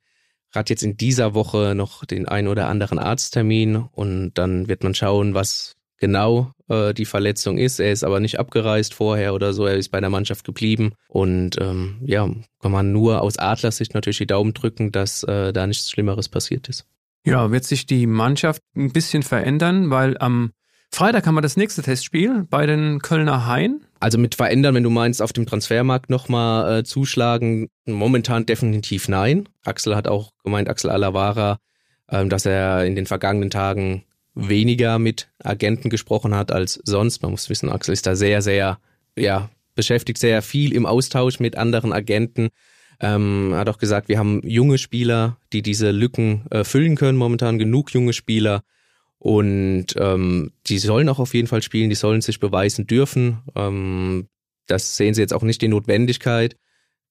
hat 0.54 0.70
jetzt 0.70 0.84
in 0.84 0.98
dieser 0.98 1.34
Woche 1.34 1.74
noch 1.76 2.06
den 2.06 2.28
ein 2.28 2.48
oder 2.48 2.68
anderen 2.68 3.00
Arzttermin 3.00 3.76
und 3.76 4.34
dann 4.36 4.68
wird 4.68 4.84
man 4.84 4.96
schauen, 4.96 5.34
was 5.34 5.76
genau 5.98 6.52
äh, 6.68 6.94
die 6.94 7.06
Verletzung 7.06 7.58
ist. 7.58 7.80
Er 7.80 7.92
ist 7.92 8.04
aber 8.04 8.20
nicht 8.20 8.40
abgereist 8.40 8.94
vorher 8.94 9.34
oder 9.34 9.54
so, 9.54 9.66
er 9.66 9.76
ist 9.76 9.90
bei 9.90 10.00
der 10.00 10.10
Mannschaft 10.10 10.46
geblieben. 10.46 10.94
Und 11.08 11.60
ähm, 11.60 11.98
ja, 12.06 12.30
kann 12.62 12.72
man 12.72 12.92
nur 12.92 13.22
aus 13.22 13.38
Adlers 13.38 13.78
Sicht 13.78 13.94
natürlich 13.94 14.18
die 14.18 14.28
Daumen 14.28 14.54
drücken, 14.54 14.92
dass 14.92 15.24
äh, 15.24 15.54
da 15.54 15.68
nichts 15.68 15.90
Schlimmeres 15.90 16.30
passiert 16.30 16.70
ist. 16.70 16.86
Ja, 17.26 17.52
wird 17.52 17.64
sich 17.64 17.86
die 17.86 18.06
Mannschaft 18.08 18.62
ein 18.76 18.92
bisschen 18.92 19.24
verändern, 19.24 19.90
weil 19.90 20.18
am 20.20 20.52
Freitag 20.92 21.26
haben 21.26 21.36
wir 21.36 21.42
das 21.42 21.58
nächste 21.58 21.82
Testspiel 21.82 22.46
bei 22.50 22.66
den 22.66 23.00
Kölner 23.00 23.48
Hain. 23.48 23.86
Also 24.06 24.20
mit 24.20 24.36
verändern, 24.36 24.76
wenn 24.76 24.84
du 24.84 24.92
meinst, 24.92 25.20
auf 25.20 25.34
dem 25.34 25.48
Transfermarkt 25.48 26.12
nochmal 26.12 26.78
äh, 26.78 26.84
zuschlagen, 26.84 27.70
momentan 27.88 28.46
definitiv 28.46 29.08
nein. 29.08 29.50
Axel 29.64 29.96
hat 29.96 30.08
auch 30.08 30.32
gemeint, 30.44 30.70
Axel 30.70 30.92
Alavara, 30.92 31.58
äh, 32.10 32.24
dass 32.28 32.46
er 32.46 32.86
in 32.86 32.96
den 32.96 33.08
vergangenen 33.08 33.50
Tagen 33.50 34.04
weniger 34.36 35.00
mit 35.00 35.30
Agenten 35.44 35.90
gesprochen 35.90 36.36
hat 36.36 36.52
als 36.52 36.80
sonst. 36.84 37.24
Man 37.24 37.32
muss 37.32 37.50
wissen, 37.50 37.72
Axel 37.72 37.94
ist 37.94 38.06
da 38.06 38.16
sehr, 38.16 38.44
sehr, 38.44 38.78
ja, 39.18 39.50
beschäftigt, 39.74 40.20
sehr 40.20 40.44
viel 40.44 40.72
im 40.74 40.86
Austausch 40.86 41.40
mit 41.40 41.58
anderen 41.58 41.92
Agenten. 41.92 42.50
Ähm, 43.00 43.54
hat 43.56 43.70
auch 43.70 43.80
gesagt, 43.80 44.08
wir 44.08 44.20
haben 44.20 44.40
junge 44.44 44.78
Spieler, 44.78 45.38
die 45.52 45.64
diese 45.64 45.90
Lücken 45.90 46.46
äh, 46.52 46.64
füllen 46.64 46.96
können, 46.96 47.18
momentan 47.18 47.58
genug 47.58 47.92
junge 47.92 48.14
Spieler. 48.14 48.62
Und 49.20 49.88
ähm, 49.98 50.52
die 50.68 50.78
sollen 50.78 51.10
auch 51.10 51.20
auf 51.20 51.34
jeden 51.34 51.48
Fall 51.48 51.62
spielen, 51.62 51.90
die 51.90 51.96
sollen 51.96 52.22
sich 52.22 52.40
beweisen 52.40 52.86
dürfen. 52.86 53.40
Ähm, 53.56 54.28
das 54.68 54.98
sehen 54.98 55.14
sie 55.14 55.22
jetzt 55.22 55.34
auch 55.34 55.44
nicht 55.44 55.62
die 55.62 55.68
Notwendigkeit. 55.68 56.58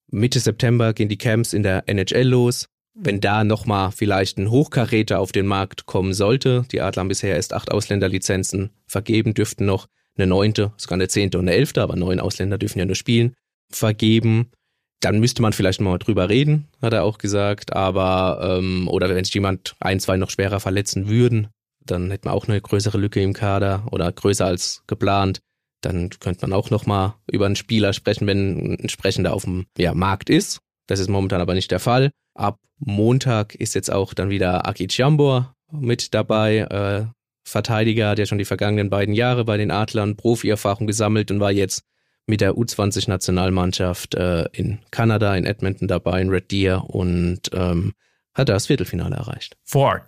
Mitte 0.09 0.39
September 0.39 0.93
gehen 0.93 1.09
die 1.09 1.19
Camps 1.19 1.53
in 1.53 1.63
der 1.63 1.89
NHL 1.89 2.29
los 2.29 2.69
wenn 2.95 3.21
da 3.21 3.45
nochmal 3.45 3.91
vielleicht 3.91 4.39
ein 4.39 4.51
Hochkaräter 4.51 5.19
auf 5.19 5.33
den 5.33 5.47
Markt 5.47 5.87
kommen 5.87 6.15
sollte, 6.15 6.65
die 6.71 6.81
Adler 6.81 7.01
haben 7.01 7.09
bisher 7.09 7.35
erst 7.35 7.53
acht 7.53 7.73
Ausländerlizenzen 7.73 8.71
vergeben, 8.87 9.35
dürften 9.35 9.67
noch 9.67 9.89
eine 10.17 10.29
neunte, 10.29 10.73
sogar 10.77 10.95
eine 10.95 11.09
zehnte 11.09 11.39
und 11.39 11.49
eine 11.49 11.57
elfte, 11.57 11.83
aber 11.83 11.97
neun 11.97 12.21
Ausländer 12.21 12.57
dürfen 12.57 12.79
ja 12.79 12.85
nur 12.85 12.95
spielen, 12.95 13.35
vergeben. 13.71 14.53
Dann 15.01 15.19
müsste 15.19 15.43
man 15.43 15.53
vielleicht 15.53 15.81
mal 15.81 15.99
drüber 15.99 16.29
reden, 16.29 16.69
hat 16.81 16.93
er 16.93 17.03
auch 17.03 17.19
gesagt. 17.19 17.73
Aber, 17.75 18.59
ähm, 18.59 18.89
oder 18.89 19.09
wenn 19.09 19.25
sich 19.25 19.35
jemand 19.35 19.75
ein, 19.81 19.99
zwei 19.99 20.17
noch 20.17 20.31
schwerer 20.31 20.61
verletzen 20.61 21.09
würden, 21.09 21.49
dann 21.87 22.11
hätte 22.11 22.29
man 22.29 22.35
auch 22.35 22.49
eine 22.49 22.61
größere 22.61 22.99
Lücke 22.99 23.21
im 23.21 23.33
Kader 23.33 23.87
oder 23.91 24.11
größer 24.11 24.47
als 24.47 24.83
geplant. 24.87 25.41
Dann 25.81 26.11
könnte 26.11 26.43
man 26.43 26.53
auch 26.53 26.71
nochmal 26.71 27.15
über 27.31 27.47
einen 27.47 27.57
Spieler 27.57 27.93
sprechen, 27.93 28.27
wenn 28.27 28.73
ein 28.73 28.79
entsprechender 28.81 29.35
auf 29.35 29.45
dem 29.45 29.67
ja, 29.77 29.95
Markt 29.95 30.31
ist. 30.31 30.61
Das 30.87 31.01
ist 31.01 31.09
momentan 31.09 31.41
aber 31.41 31.55
nicht 31.55 31.71
der 31.71 31.81
Fall. 31.81 32.11
Ab 32.35 32.59
Montag 32.79 33.55
ist 33.55 33.75
jetzt 33.75 33.93
auch 33.93 34.15
dann 34.15 34.31
wieder 34.31 34.67
Aki 34.67 34.89
Chambor 34.91 35.55
mit 35.71 36.15
dabei, 36.15 36.59
äh, 36.59 37.07
Verteidiger, 37.47 38.15
der 38.15 38.27
schon 38.27 38.39
die 38.39 38.47
vergangenen 38.47 38.89
beiden 38.89 39.15
Jahre 39.15 39.45
bei 39.45 39.59
den 39.59 39.71
Adlern 39.71 40.17
Profi-Erfahrung 40.17 40.87
gesammelt 40.87 41.31
und 41.31 41.41
war 41.41 41.53
jetzt 41.53 41.85
mit 42.27 42.41
der 42.41 42.55
U20-Nationalmannschaft 42.55 44.15
äh, 44.15 44.47
in 44.53 44.79
Kanada, 44.91 45.37
in 45.37 45.45
Edmonton 45.45 45.89
dabei, 45.89 46.23
in 46.23 46.31
Red 46.31 46.51
Deer 46.51 46.85
und 46.89 47.51
ähm, 47.53 47.93
hat 48.35 48.49
das 48.49 48.67
Viertelfinale 48.67 49.17
erreicht. 49.17 49.57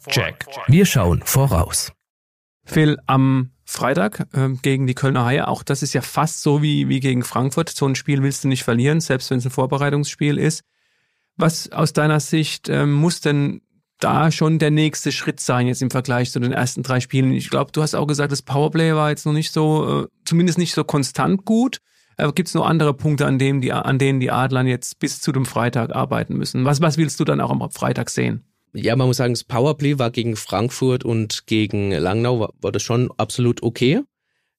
Check. 0.09 0.47
Wir 0.69 0.87
schauen 0.87 1.23
voraus. 1.25 1.93
Phil, 2.65 2.99
am 3.07 3.53
Freitag 3.65 4.27
äh, 4.33 4.49
gegen 4.63 4.87
die 4.87 4.95
Kölner 4.95 5.25
Haie, 5.25 5.47
auch 5.49 5.63
das 5.63 5.83
ist 5.83 5.93
ja 5.93 6.03
fast 6.03 6.43
so 6.43 6.63
wie, 6.63 6.89
wie 6.89 7.01
gegen 7.01 7.23
Frankfurt. 7.23 7.71
So 7.71 7.87
ein 7.87 7.95
Spiel 7.95 8.23
willst 8.23 8.45
du 8.45 8.49
nicht 8.49 8.65
verlieren, 8.65 9.01
selbst 9.01 9.31
wenn 9.31 9.39
es 9.39 9.45
ein 9.45 9.51
Vorbereitungsspiel 9.51 10.39
ist. 10.39 10.63
Was 11.37 11.71
aus 11.71 11.93
deiner 11.93 12.21
Sicht 12.21 12.69
ähm, 12.69 12.93
muss 12.93 13.21
denn 13.21 13.63
da 13.99 14.31
schon 14.31 14.59
der 14.59 14.71
nächste 14.71 15.13
Schritt 15.13 15.41
sein 15.41 15.67
jetzt 15.67 15.83
im 15.83 15.91
Vergleich 15.91 16.31
zu 16.31 16.41
den 16.41 16.53
ersten 16.53 16.83
drei 16.83 17.01
Spielen? 17.01 17.33
Ich 17.33 17.51
glaube, 17.51 17.73
du 17.73 17.83
hast 17.83 17.95
auch 17.95 18.07
gesagt, 18.07 18.33
das 18.33 18.43
Powerplay 18.43 18.95
war 18.95 19.11
jetzt 19.11 19.27
noch 19.27 19.33
nicht 19.33 19.53
so, 19.53 20.05
äh, 20.05 20.09
zumindest 20.25 20.59
nicht 20.59 20.75
so 20.75 20.85
konstant 20.85 21.45
gut. 21.45 21.79
Äh, 22.17 22.33
Gibt 22.33 22.49
es 22.49 22.55
noch 22.55 22.67
andere 22.67 22.95
Punkte, 22.95 23.27
an, 23.27 23.39
dem 23.39 23.61
die, 23.61 23.73
an 23.73 23.99
denen 23.99 24.21
die 24.21 24.31
Adlern 24.31 24.67
jetzt 24.67 24.99
bis 24.99 25.21
zu 25.21 25.33
dem 25.33 25.47
Freitag 25.47 25.95
arbeiten 25.95 26.37
müssen? 26.37 26.65
Was, 26.65 26.81
was 26.81 26.97
willst 26.99 27.21
du 27.21 27.25
dann 27.25 27.41
auch 27.41 27.51
am 27.51 27.71
Freitag 27.71 28.11
sehen? 28.11 28.45
Ja, 28.73 28.95
man 28.97 29.07
muss 29.07 29.17
sagen, 29.17 29.33
das 29.33 29.45
Powerplay 29.45 29.99
war 29.99 30.11
gegen 30.11 30.37
Frankfurt 30.37 31.05
und 31.05 31.47
gegen 31.47 31.93
Langnau 31.93 32.41
war, 32.41 32.51
war 32.61 32.73
das 32.73 32.83
schon 32.83 33.11
absolut 33.17 33.63
okay. 33.63 34.03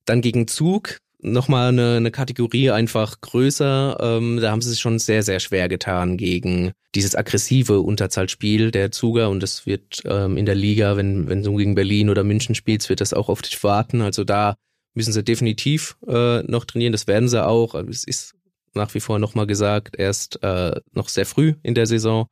Dann 0.05 0.21
gegen 0.21 0.47
Zug 0.47 0.99
nochmal 1.19 1.69
eine, 1.69 1.97
eine 1.97 2.11
Kategorie 2.11 2.71
einfach 2.71 3.21
größer. 3.21 3.97
Ähm, 3.99 4.39
da 4.41 4.51
haben 4.51 4.61
sie 4.61 4.69
sich 4.69 4.79
schon 4.79 4.99
sehr, 4.99 5.23
sehr 5.23 5.39
schwer 5.39 5.67
getan 5.67 6.17
gegen 6.17 6.71
dieses 6.95 7.15
aggressive 7.15 7.81
Unterzahlspiel 7.81 8.71
der 8.71 8.91
Zuger 8.91 9.29
und 9.29 9.43
das 9.43 9.65
wird 9.65 10.01
ähm, 10.05 10.37
in 10.37 10.45
der 10.45 10.55
Liga, 10.55 10.97
wenn, 10.97 11.27
wenn 11.27 11.43
du 11.43 11.55
gegen 11.55 11.75
Berlin 11.75 12.09
oder 12.09 12.23
München 12.23 12.55
spielst, 12.55 12.89
wird 12.89 13.01
das 13.01 13.13
auch 13.13 13.29
auf 13.29 13.41
dich 13.41 13.63
warten. 13.63 14.01
Also 14.01 14.23
da 14.23 14.55
müssen 14.97 15.13
sie 15.13 15.23
definitiv 15.23 15.95
äh, 16.07 16.41
noch 16.43 16.65
trainieren, 16.65 16.91
das 16.91 17.07
werden 17.07 17.29
sie 17.29 17.45
auch. 17.45 17.75
Also 17.75 17.89
es 17.89 18.03
ist 18.03 18.33
nach 18.73 18.93
wie 18.93 18.99
vor 18.99 19.19
nochmal 19.19 19.47
gesagt, 19.47 19.95
erst 19.97 20.43
äh, 20.43 20.79
noch 20.91 21.09
sehr 21.09 21.25
früh 21.25 21.53
in 21.63 21.75
der 21.75 21.85
Saison. 21.85 22.27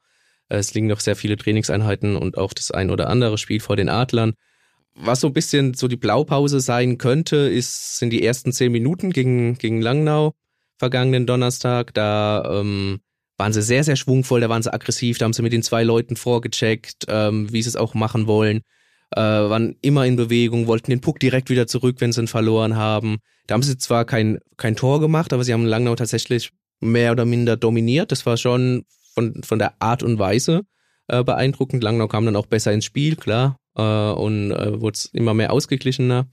Es 0.50 0.74
liegen 0.74 0.88
noch 0.88 1.00
sehr 1.00 1.16
viele 1.16 1.38
Trainingseinheiten 1.38 2.16
und 2.16 2.38
auch 2.38 2.54
das 2.54 2.72
ein 2.72 2.92
oder 2.92 3.10
andere 3.10 3.38
Spiel 3.38 3.60
vor 3.60 3.76
den 3.76 3.90
Adlern. 3.90 4.34
Was 4.96 5.22
so 5.22 5.28
ein 5.28 5.34
bisschen 5.34 5.74
so 5.74 5.88
die 5.88 5.96
Blaupause 5.96 6.60
sein 6.60 6.98
könnte, 6.98 7.36
ist, 7.36 7.98
sind 7.98 8.12
die 8.12 8.24
ersten 8.24 8.52
zehn 8.52 8.72
Minuten 8.72 9.12
gegen, 9.12 9.58
gegen 9.58 9.82
Langnau 9.82 10.34
vergangenen 10.78 11.26
Donnerstag. 11.26 11.94
Da 11.94 12.60
ähm, 12.62 13.00
waren 13.38 13.54
sie 13.54 13.62
sehr, 13.62 13.84
sehr 13.84 13.96
schwungvoll, 13.96 14.42
da 14.42 14.50
waren 14.50 14.64
sie 14.64 14.74
aggressiv, 14.74 15.18
da 15.18 15.26
haben 15.26 15.34
sie 15.34 15.42
mit 15.42 15.54
den 15.54 15.64
zwei 15.64 15.84
Leuten 15.84 16.16
vorgecheckt, 16.16 17.06
ähm, 17.10 17.52
wie 17.52 17.62
sie 17.62 17.70
es 17.70 17.76
auch 17.76 17.94
machen 17.94 18.28
wollen. 18.28 18.62
Äh, 19.16 19.22
waren 19.22 19.78
immer 19.82 20.06
in 20.06 20.18
Bewegung, 20.18 20.68
wollten 20.68 20.92
den 20.92 21.00
Puck 21.00 21.20
direkt 21.20 21.50
wieder 21.50 21.68
zurück, 21.68 21.98
wenn 22.00 22.12
sie 22.12 22.22
ihn 22.22 22.28
verloren 22.28 22.76
haben. 22.76 23.20
Da 23.48 23.54
haben 23.54 23.64
sie 23.64 23.78
zwar 23.78 24.04
kein, 24.04 24.40
kein 24.58 24.76
Tor 24.76 25.00
gemacht, 25.00 25.32
aber 25.32 25.46
sie 25.46 25.54
haben 25.54 25.66
Langnau 25.66 25.96
tatsächlich 25.96 26.52
mehr 26.82 27.14
oder 27.14 27.24
minder 27.24 27.56
dominiert. 27.56 28.12
Das 28.12 28.26
war 28.26 28.36
schon 28.36 28.84
von, 29.14 29.42
von 29.44 29.58
der 29.58 29.82
Art 29.82 30.04
und 30.04 30.20
Weise 30.20 30.64
äh, 31.08 31.24
beeindruckend. 31.24 31.82
Langnau 31.82 32.08
kam 32.08 32.26
dann 32.26 32.36
auch 32.36 32.48
besser 32.48 32.74
ins 32.74 32.84
Spiel, 32.84 33.16
klar, 33.16 33.58
äh, 33.78 33.82
und 33.82 34.52
äh, 34.52 34.82
wurde 34.82 35.00
immer 35.14 35.34
mehr 35.34 35.54
ausgeglichener. 35.54 36.28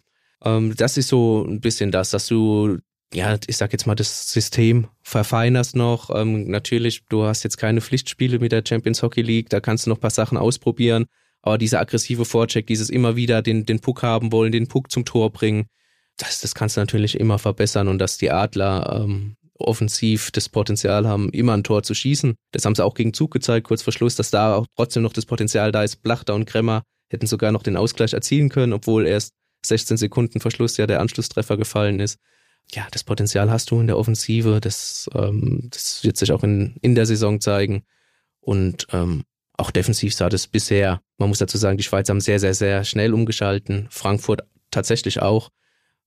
Ähm, 0.45 0.75
das 0.77 0.97
ist 0.97 1.09
so 1.09 1.45
ein 1.45 1.61
bisschen 1.61 1.93
das, 1.93 2.11
dass 2.11 2.27
du, 2.27 2.79
ja, 3.15 3.39
ich 3.47 3.57
sag 3.57 3.73
jetzt 3.73 3.87
mal, 3.87 3.95
das 3.95 4.33
System 4.33 4.89
verfeinerst 5.03 5.77
noch. 5.77 6.11
Ähm, 6.15 6.51
natürlich, 6.51 7.03
du 7.09 7.25
hast 7.25 7.45
jetzt 7.45 7.59
keine 7.59 7.81
Pflichtspiele 7.81 8.39
mit 8.39 8.53
der 8.53 8.65
Champions 8.67 9.03
Hockey 9.03 9.23
League, 9.23 9.51
da 9.51 9.61
kannst 9.61 9.87
du 9.87 9.91
noch 9.91 9.99
ein 9.99 10.03
paar 10.03 10.11
Sachen 10.11 10.37
ausprobieren. 10.37 11.07
Aber 11.43 11.59
dieser 11.59 11.81
aggressive 11.81 12.25
Vorcheck, 12.25 12.67
dieses 12.67 12.89
immer 12.89 13.17
wieder 13.17 13.43
den, 13.43 13.67
den 13.67 13.81
Puck 13.81 14.03
haben 14.03 14.33
wollen, 14.33 14.53
den 14.53 14.69
Puck 14.69 14.91
zum 14.91 15.05
Tor 15.05 15.31
bringen, 15.31 15.67
das, 16.17 16.41
das 16.41 16.55
kannst 16.55 16.77
du 16.77 16.81
natürlich 16.81 17.19
immer 17.19 17.39
verbessern 17.39 17.89
und 17.89 17.99
dass 17.99 18.19
die 18.19 18.31
Adler 18.31 19.03
ähm, 19.03 19.37
offensiv 19.59 20.31
das 20.31 20.49
Potenzial 20.49 21.07
haben, 21.07 21.31
immer 21.31 21.55
ein 21.55 21.65
Tor 21.65 21.83
zu 21.83 21.95
schießen. 21.95 22.35
Das 22.53 22.65
haben 22.65 22.75
sie 22.75 22.85
auch 22.85 22.95
gegen 22.95 23.15
Zug 23.15 23.31
gezeigt, 23.33 23.67
kurz 23.67 23.83
vor 23.83 23.93
Schluss, 23.93 24.17
dass 24.17 24.31
da 24.31 24.57
auch 24.57 24.67
trotzdem 24.77 25.03
noch 25.03 25.13
das 25.13 25.27
Potenzial 25.27 25.73
da 25.73 25.83
ist. 25.83 25.97
Blachter 26.03 26.35
und 26.35 26.47
Kremmer 26.47 26.83
hätten 27.09 27.27
sogar 27.27 27.53
noch 27.53 27.63
den 27.63 27.77
Ausgleich 27.77 28.13
erzielen 28.13 28.49
können, 28.49 28.73
obwohl 28.73 29.07
erst 29.07 29.35
16 29.65 29.97
Sekunden 29.97 30.41
Verschluss 30.41 30.77
ja 30.77 30.87
der 30.87 31.01
Anschlusstreffer 31.01 31.57
gefallen 31.57 32.01
ist. 32.01 32.19
Ja, 32.73 32.87
das 32.91 33.05
Potenzial 33.05 33.51
hast 33.51 33.71
du 33.71 33.81
in 33.81 33.87
der 33.87 33.99
Offensive, 33.99 34.61
das, 34.61 35.09
ähm, 35.15 35.69
das 35.71 36.05
wird 36.05 36.17
sich 36.17 36.33
auch 36.33 36.43
in, 36.43 36.77
in 36.81 36.95
der 36.95 37.07
Saison 37.07 37.41
zeigen. 37.41 37.85
Und 38.41 38.87
ähm, 38.93 39.25
auch 39.62 39.71
defensiv 39.71 40.12
sah 40.12 40.28
das 40.28 40.49
bisher, 40.49 41.00
man 41.19 41.28
muss 41.28 41.38
dazu 41.38 41.57
sagen, 41.57 41.76
die 41.76 41.85
Schweiz 41.85 42.09
haben 42.09 42.21
sehr, 42.21 42.40
sehr, 42.40 42.52
sehr 42.52 42.83
schnell 42.85 43.14
umgeschalten. 43.14 43.87
Frankfurt 43.90 44.42
tatsächlich 44.73 45.23
auch. 45.23 45.50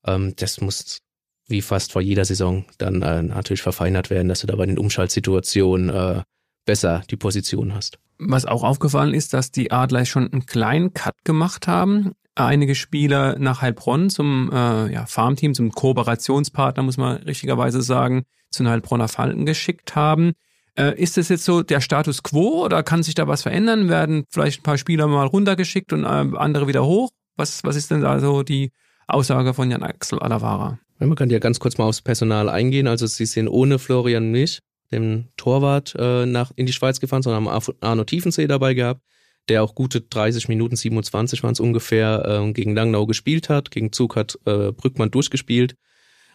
Ähm, 0.06 0.34
das 0.36 0.60
muss 0.60 1.00
wie 1.48 1.62
fast 1.62 1.94
vor 1.94 2.02
jeder 2.02 2.26
Saison 2.26 2.66
dann 2.78 3.02
äh, 3.02 3.24
natürlich 3.24 3.62
verfeinert 3.62 4.10
werden, 4.10 4.28
dass 4.28 4.42
du 4.42 4.48
da 4.48 4.58
bei 4.58 4.66
den 4.66 4.78
Umschaltsituationen 4.78 5.90
äh, 5.90 6.24
besser 6.66 7.04
die 7.10 7.16
Position 7.16 7.74
hast. 7.74 7.98
Was 8.18 8.46
auch 8.46 8.64
aufgefallen 8.64 9.14
ist, 9.14 9.34
dass 9.34 9.52
die 9.52 9.72
Adler 9.72 10.06
schon 10.06 10.32
einen 10.32 10.46
kleinen 10.46 10.94
Cut 10.94 11.16
gemacht 11.24 11.68
haben. 11.68 12.12
einige 12.38 12.76
Spieler 12.76 13.40
nach 13.40 13.62
Heilbronn 13.62 14.10
zum 14.10 14.52
äh, 14.52 14.92
ja, 14.92 15.06
Farmteam, 15.06 15.54
zum 15.54 15.72
Kooperationspartner, 15.72 16.84
muss 16.84 16.98
man 16.98 17.18
richtigerweise 17.24 17.82
sagen, 17.82 18.26
zu 18.50 18.64
den 18.64 18.70
Heilbronner 18.70 19.08
Falken 19.08 19.46
geschickt 19.46 19.96
haben. 19.96 20.34
Äh, 20.78 21.02
ist 21.02 21.18
das 21.18 21.30
jetzt 21.30 21.46
so 21.46 21.64
der 21.64 21.82
Status 21.82 22.22
quo 22.22 22.66
oder 22.66 22.84
kann 22.84 23.04
sich 23.04 23.16
da 23.16 23.28
was 23.28 23.44
verändern? 23.44 23.90
Werden 23.90 24.26
vielleicht 24.30 24.60
ein 24.60 24.64
paar 24.64 24.78
Spieler 24.78 25.08
mal 25.08 25.26
runtergeschickt 25.26 25.94
und 25.94 26.04
äh, 26.04 26.08
andere 26.08 26.68
wieder 26.68 26.86
hoch? 26.86 27.12
Was, 27.38 27.64
was 27.64 27.76
ist 27.76 27.92
denn 27.92 28.02
da 28.02 28.20
so 28.20 28.44
die 28.44 28.72
Aussage 29.08 29.54
von 29.54 29.72
Jan 29.72 29.84
Axel 29.84 30.20
Alavara? 30.20 30.80
Man 31.00 31.16
kann 31.16 31.30
ja 31.30 31.40
ganz 31.40 31.60
kurz 31.60 31.78
mal 31.78 31.86
aufs 31.86 32.02
Personal 32.02 32.50
eingehen. 32.50 32.88
Also 32.88 33.06
sie 33.08 33.26
sind 33.26 33.48
ohne 33.48 33.80
Florian 33.80 34.32
Milch, 34.32 34.60
dem 34.92 35.28
Torwart, 35.38 35.96
äh, 35.98 36.26
nach, 36.26 36.52
in 36.56 36.66
die 36.66 36.74
Schweiz 36.74 37.00
gefahren, 37.00 37.22
sondern 37.22 37.48
haben 37.48 37.76
Arno 37.82 38.04
Tiefensee 38.04 38.48
dabei 38.48 38.74
gehabt, 38.74 39.02
der 39.50 39.64
auch 39.64 39.76
gute 39.76 40.02
30 40.02 40.48
Minuten, 40.48 40.76
27 40.76 41.44
waren 41.44 41.52
es 41.52 41.60
ungefähr, 41.60 42.26
äh, 42.26 42.52
gegen 42.54 42.76
Langnau 42.76 43.06
gespielt 43.06 43.50
hat. 43.50 43.72
Gegen 43.72 43.92
Zug 43.92 44.16
hat 44.16 44.38
äh, 44.46 44.72
Brückmann 44.72 45.12
durchgespielt. 45.12 45.76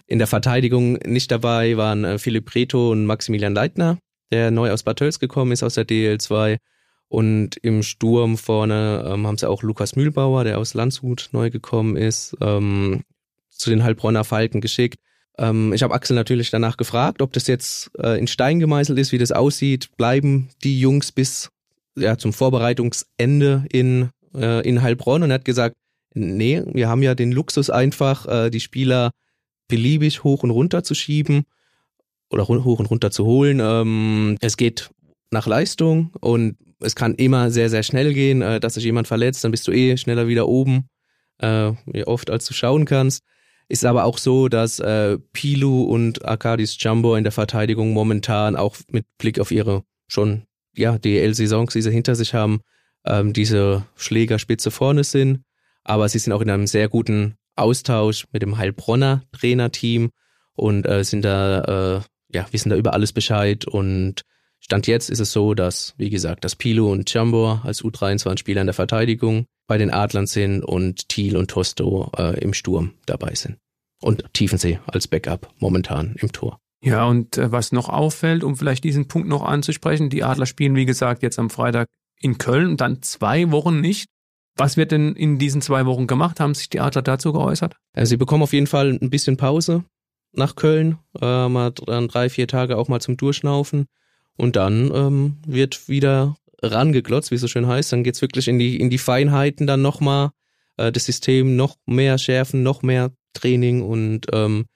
In 0.06 0.18
der 0.18 0.26
Verteidigung 0.26 0.94
nicht 1.04 1.30
dabei 1.30 1.76
waren 1.76 2.04
äh, 2.04 2.18
Philipp 2.18 2.54
Reto 2.54 2.90
und 2.90 3.06
Maximilian 3.06 3.54
Leitner, 3.54 3.98
der 4.30 4.50
neu 4.50 4.70
aus 4.70 4.82
Bad 4.82 4.98
Tölz 4.98 5.18
gekommen 5.18 5.52
ist 5.52 5.62
aus 5.62 5.74
der 5.74 5.86
DL2. 5.86 6.58
Und 7.08 7.56
im 7.56 7.82
Sturm 7.82 8.38
vorne 8.38 9.04
ähm, 9.04 9.26
haben 9.26 9.36
sie 9.36 9.48
auch 9.48 9.64
Lukas 9.64 9.96
Mühlbauer, 9.96 10.44
der 10.44 10.58
aus 10.58 10.74
Landshut 10.74 11.30
neu 11.32 11.50
gekommen 11.50 11.96
ist, 11.96 12.36
ähm, 12.40 13.02
zu 13.50 13.68
den 13.68 13.82
Heilbronner 13.82 14.22
Falken 14.22 14.60
geschickt. 14.60 15.00
Ähm, 15.36 15.72
ich 15.72 15.82
habe 15.82 15.92
Axel 15.92 16.14
natürlich 16.14 16.50
danach 16.50 16.76
gefragt, 16.76 17.20
ob 17.20 17.32
das 17.32 17.48
jetzt 17.48 17.90
äh, 17.98 18.16
in 18.16 18.28
Stein 18.28 18.60
gemeißelt 18.60 18.96
ist, 18.96 19.10
wie 19.10 19.18
das 19.18 19.32
aussieht. 19.32 19.90
Bleiben 19.96 20.50
die 20.62 20.78
Jungs 20.78 21.10
bis 21.10 21.50
ja, 21.96 22.16
zum 22.16 22.32
Vorbereitungsende 22.32 23.64
in, 23.72 24.10
äh, 24.32 24.66
in 24.66 24.80
Heilbronn? 24.80 25.24
Und 25.24 25.30
er 25.30 25.34
hat 25.34 25.44
gesagt, 25.44 25.74
nee, 26.14 26.62
wir 26.72 26.88
haben 26.88 27.02
ja 27.02 27.16
den 27.16 27.32
Luxus 27.32 27.70
einfach, 27.70 28.26
äh, 28.26 28.50
die 28.50 28.60
Spieler 28.60 29.10
beliebig 29.66 30.22
hoch 30.22 30.44
und 30.44 30.50
runter 30.50 30.84
zu 30.84 30.94
schieben 30.94 31.44
oder 32.30 32.48
hoch 32.48 32.78
und 32.78 32.86
runter 32.86 33.10
zu 33.10 33.24
holen. 33.24 33.60
Ähm, 33.60 34.36
es 34.40 34.56
geht 34.56 34.90
nach 35.30 35.46
Leistung 35.46 36.12
und 36.20 36.56
es 36.80 36.94
kann 36.94 37.14
immer 37.14 37.50
sehr, 37.50 37.70
sehr 37.70 37.82
schnell 37.82 38.14
gehen, 38.14 38.42
äh, 38.42 38.60
dass 38.60 38.74
sich 38.74 38.84
jemand 38.84 39.08
verletzt, 39.08 39.44
dann 39.44 39.50
bist 39.50 39.66
du 39.68 39.72
eh 39.72 39.96
schneller 39.96 40.28
wieder 40.28 40.48
oben, 40.48 40.88
äh, 41.38 41.72
wie 41.86 42.06
oft 42.06 42.30
als 42.30 42.46
du 42.46 42.54
schauen 42.54 42.84
kannst. 42.84 43.22
Ist 43.68 43.84
aber 43.84 44.04
auch 44.04 44.18
so, 44.18 44.48
dass 44.48 44.80
äh, 44.80 45.18
Pilu 45.32 45.84
und 45.84 46.24
Arkadis 46.24 46.76
Jumbo 46.80 47.14
in 47.14 47.22
der 47.22 47.32
Verteidigung 47.32 47.92
momentan 47.92 48.56
auch 48.56 48.76
mit 48.90 49.04
Blick 49.18 49.38
auf 49.38 49.52
ihre 49.52 49.84
schon 50.08 50.42
ja 50.74 50.98
DL-Saisons, 50.98 51.72
die 51.72 51.82
sie 51.82 51.92
hinter 51.92 52.16
sich 52.16 52.34
haben, 52.34 52.60
ähm, 53.04 53.32
diese 53.32 53.84
Schlägerspitze 53.94 54.70
vorne 54.72 55.04
sind. 55.04 55.42
Aber 55.84 56.08
sie 56.08 56.18
sind 56.18 56.32
auch 56.32 56.40
in 56.40 56.50
einem 56.50 56.66
sehr 56.66 56.88
guten 56.88 57.36
Austausch 57.54 58.26
mit 58.32 58.42
dem 58.42 58.58
Heilbronner 58.58 59.22
Trainerteam 59.32 60.10
und 60.54 60.86
äh, 60.86 61.04
sind 61.04 61.24
da 61.24 61.98
äh, 61.98 62.00
ja 62.32 62.46
wissen 62.50 62.70
da 62.70 62.76
über 62.76 62.94
alles 62.94 63.12
Bescheid 63.12 63.64
und 63.64 64.22
Stand 64.60 64.86
jetzt 64.86 65.08
ist 65.08 65.20
es 65.20 65.32
so, 65.32 65.54
dass, 65.54 65.94
wie 65.96 66.10
gesagt, 66.10 66.44
dass 66.44 66.54
Pilo 66.54 66.92
und 66.92 67.12
Jambor 67.12 67.62
als 67.64 67.82
U23-Spieler 67.82 68.60
in 68.60 68.66
der 68.66 68.74
Verteidigung 68.74 69.46
bei 69.66 69.78
den 69.78 69.90
Adlern 69.90 70.26
sind 70.26 70.62
und 70.62 71.08
Thiel 71.08 71.36
und 71.36 71.50
Tosto 71.50 72.12
äh, 72.16 72.38
im 72.40 72.52
Sturm 72.52 72.92
dabei 73.06 73.34
sind. 73.34 73.56
Und 74.02 74.24
Tiefensee 74.32 74.78
als 74.86 75.08
Backup 75.08 75.52
momentan 75.58 76.14
im 76.20 76.30
Tor. 76.32 76.58
Ja, 76.82 77.04
und 77.06 77.38
äh, 77.38 77.52
was 77.52 77.72
noch 77.72 77.88
auffällt, 77.88 78.44
um 78.44 78.56
vielleicht 78.56 78.84
diesen 78.84 79.08
Punkt 79.08 79.28
noch 79.28 79.42
anzusprechen, 79.42 80.10
die 80.10 80.24
Adler 80.24 80.46
spielen, 80.46 80.76
wie 80.76 80.86
gesagt, 80.86 81.22
jetzt 81.22 81.38
am 81.38 81.50
Freitag 81.50 81.88
in 82.20 82.38
Köln 82.38 82.68
und 82.68 82.80
dann 82.80 83.02
zwei 83.02 83.50
Wochen 83.50 83.80
nicht. 83.80 84.06
Was 84.56 84.76
wird 84.76 84.92
denn 84.92 85.14
in 85.14 85.38
diesen 85.38 85.62
zwei 85.62 85.86
Wochen 85.86 86.06
gemacht? 86.06 86.40
Haben 86.40 86.54
sich 86.54 86.68
die 86.68 86.80
Adler 86.80 87.02
dazu 87.02 87.32
geäußert? 87.32 87.76
Also 87.94 88.10
sie 88.10 88.16
bekommen 88.16 88.42
auf 88.42 88.52
jeden 88.52 88.66
Fall 88.66 88.98
ein 89.00 89.10
bisschen 89.10 89.36
Pause 89.36 89.84
nach 90.32 90.56
Köln, 90.56 90.98
äh, 91.20 91.48
mal 91.48 91.72
dann 91.72 92.08
drei, 92.08 92.28
vier 92.28 92.46
Tage 92.46 92.76
auch 92.76 92.88
mal 92.88 93.00
zum 93.00 93.16
Durchschnaufen. 93.16 93.86
Und 94.36 94.56
dann 94.56 94.90
ähm, 94.94 95.36
wird 95.46 95.88
wieder 95.88 96.36
rangeglotzt, 96.62 97.30
wie 97.30 97.34
es 97.34 97.40
so 97.40 97.48
schön 97.48 97.66
heißt. 97.66 97.92
Dann 97.92 98.04
geht's 98.04 98.22
wirklich 98.22 98.48
in 98.48 98.58
die, 98.58 98.80
in 98.80 98.90
die 98.90 98.98
Feinheiten 98.98 99.66
dann 99.66 99.82
nochmal, 99.82 100.30
äh, 100.76 100.92
das 100.92 101.04
System 101.04 101.56
noch 101.56 101.76
mehr 101.86 102.18
schärfen, 102.18 102.62
noch 102.62 102.82
mehr 102.82 103.10
Training 103.34 103.82
und 103.82 104.26
ähm, 104.32 104.66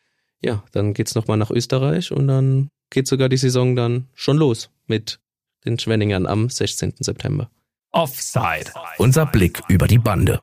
ja, 0.40 0.62
dann 0.72 0.94
geht's 0.94 1.14
nochmal 1.14 1.38
nach 1.38 1.50
Österreich 1.50 2.12
und 2.12 2.28
dann 2.28 2.68
geht 2.90 3.08
sogar 3.08 3.28
die 3.28 3.36
Saison 3.36 3.74
dann 3.74 4.08
schon 4.14 4.36
los 4.36 4.70
mit 4.86 5.18
den 5.64 5.78
Schwenningern 5.78 6.26
am 6.26 6.50
16. 6.50 6.94
September. 7.00 7.50
Offside. 7.90 8.72
Unser 8.98 9.26
Blick 9.26 9.62
über 9.68 9.86
die 9.86 9.98
Bande. 9.98 10.40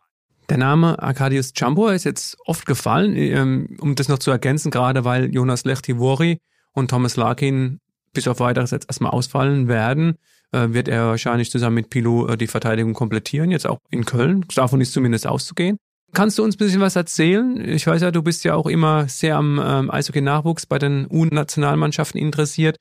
Der 0.51 0.57
Name 0.57 1.01
Arkadius 1.01 1.53
Jumbo 1.55 1.87
ist 1.87 2.03
jetzt 2.03 2.35
oft 2.45 2.65
gefallen, 2.65 3.15
ähm, 3.15 3.77
um 3.79 3.95
das 3.95 4.09
noch 4.09 4.19
zu 4.19 4.31
ergänzen, 4.31 4.69
gerade 4.69 5.05
weil 5.05 5.33
Jonas 5.33 5.63
Lechtivori 5.63 6.39
und 6.73 6.89
Thomas 6.89 7.15
Larkin 7.15 7.79
bis 8.11 8.27
auf 8.27 8.41
weiteres 8.41 8.71
jetzt 8.71 8.89
erstmal 8.89 9.11
ausfallen 9.11 9.69
werden, 9.69 10.15
äh, 10.51 10.67
wird 10.71 10.89
er 10.89 11.07
wahrscheinlich 11.07 11.51
zusammen 11.51 11.75
mit 11.75 11.89
Pilou 11.89 12.27
äh, 12.27 12.35
die 12.35 12.47
Verteidigung 12.47 12.93
komplettieren, 12.93 13.49
jetzt 13.49 13.65
auch 13.65 13.77
in 13.91 14.03
Köln. 14.03 14.43
Davon 14.53 14.81
ist 14.81 14.91
zumindest 14.91 15.25
auszugehen. 15.25 15.77
Kannst 16.11 16.37
du 16.37 16.43
uns 16.43 16.55
ein 16.55 16.57
bisschen 16.57 16.81
was 16.81 16.97
erzählen? 16.97 17.69
Ich 17.69 17.87
weiß 17.87 18.01
ja, 18.01 18.11
du 18.11 18.21
bist 18.21 18.43
ja 18.43 18.55
auch 18.55 18.67
immer 18.67 19.07
sehr 19.07 19.37
am 19.37 19.57
ähm, 19.63 19.89
Eishockey-Nachwuchs 19.89 20.65
bei 20.65 20.79
den 20.79 21.07
U-Nationalmannschaften 21.09 22.19
interessiert. 22.19 22.75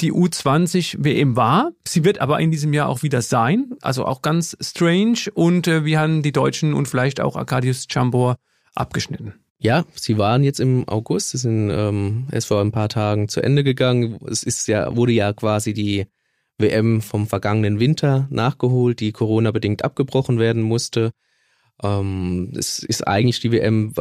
Die 0.00 0.12
U20 0.12 1.04
WM 1.04 1.36
war, 1.36 1.70
sie 1.86 2.04
wird 2.04 2.20
aber 2.20 2.40
in 2.40 2.50
diesem 2.50 2.72
Jahr 2.72 2.88
auch 2.88 3.02
wieder 3.02 3.22
sein, 3.22 3.72
also 3.80 4.04
auch 4.06 4.22
ganz 4.22 4.56
strange. 4.60 5.30
Und 5.34 5.68
äh, 5.68 5.84
wie 5.84 5.96
haben 5.96 6.22
die 6.22 6.32
Deutschen 6.32 6.74
und 6.74 6.88
vielleicht 6.88 7.20
auch 7.20 7.36
Arkadius 7.36 7.86
Chambor 7.88 8.36
abgeschnitten? 8.74 9.34
Ja, 9.58 9.84
sie 9.94 10.18
waren 10.18 10.42
jetzt 10.42 10.60
im 10.60 10.86
August, 10.88 11.30
sie 11.30 11.38
sind 11.38 11.70
ähm, 11.70 12.26
erst 12.32 12.48
vor 12.48 12.60
ein 12.60 12.72
paar 12.72 12.88
Tagen 12.88 13.28
zu 13.28 13.40
Ende 13.40 13.64
gegangen. 13.64 14.18
Es 14.28 14.42
ist 14.42 14.66
ja, 14.66 14.94
wurde 14.94 15.12
ja 15.12 15.32
quasi 15.32 15.72
die 15.72 16.06
WM 16.58 17.00
vom 17.00 17.26
vergangenen 17.26 17.80
Winter 17.80 18.26
nachgeholt, 18.30 19.00
die 19.00 19.12
Corona-bedingt 19.12 19.84
abgebrochen 19.84 20.38
werden 20.38 20.62
musste. 20.62 21.12
Ähm, 21.82 22.52
es 22.56 22.80
ist 22.80 23.06
eigentlich 23.06 23.40
die 23.40 23.52
WM, 23.52 23.94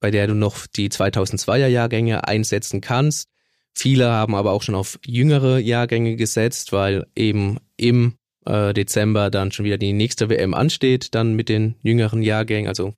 bei 0.00 0.10
der 0.10 0.26
du 0.26 0.34
noch 0.34 0.66
die 0.66 0.88
2002er 0.88 1.66
Jahrgänge 1.66 2.26
einsetzen 2.26 2.80
kannst. 2.80 3.28
Viele 3.74 4.10
haben 4.10 4.34
aber 4.34 4.52
auch 4.52 4.62
schon 4.62 4.74
auf 4.74 4.98
jüngere 5.04 5.58
Jahrgänge 5.58 6.16
gesetzt, 6.16 6.72
weil 6.72 7.06
eben 7.16 7.58
im 7.76 8.14
äh, 8.44 8.74
Dezember 8.74 9.30
dann 9.30 9.52
schon 9.52 9.64
wieder 9.64 9.78
die 9.78 9.92
nächste 9.92 10.28
WM 10.28 10.54
ansteht, 10.54 11.14
dann 11.14 11.34
mit 11.34 11.48
den 11.48 11.76
jüngeren 11.82 12.22
Jahrgängen, 12.22 12.68
also 12.68 12.94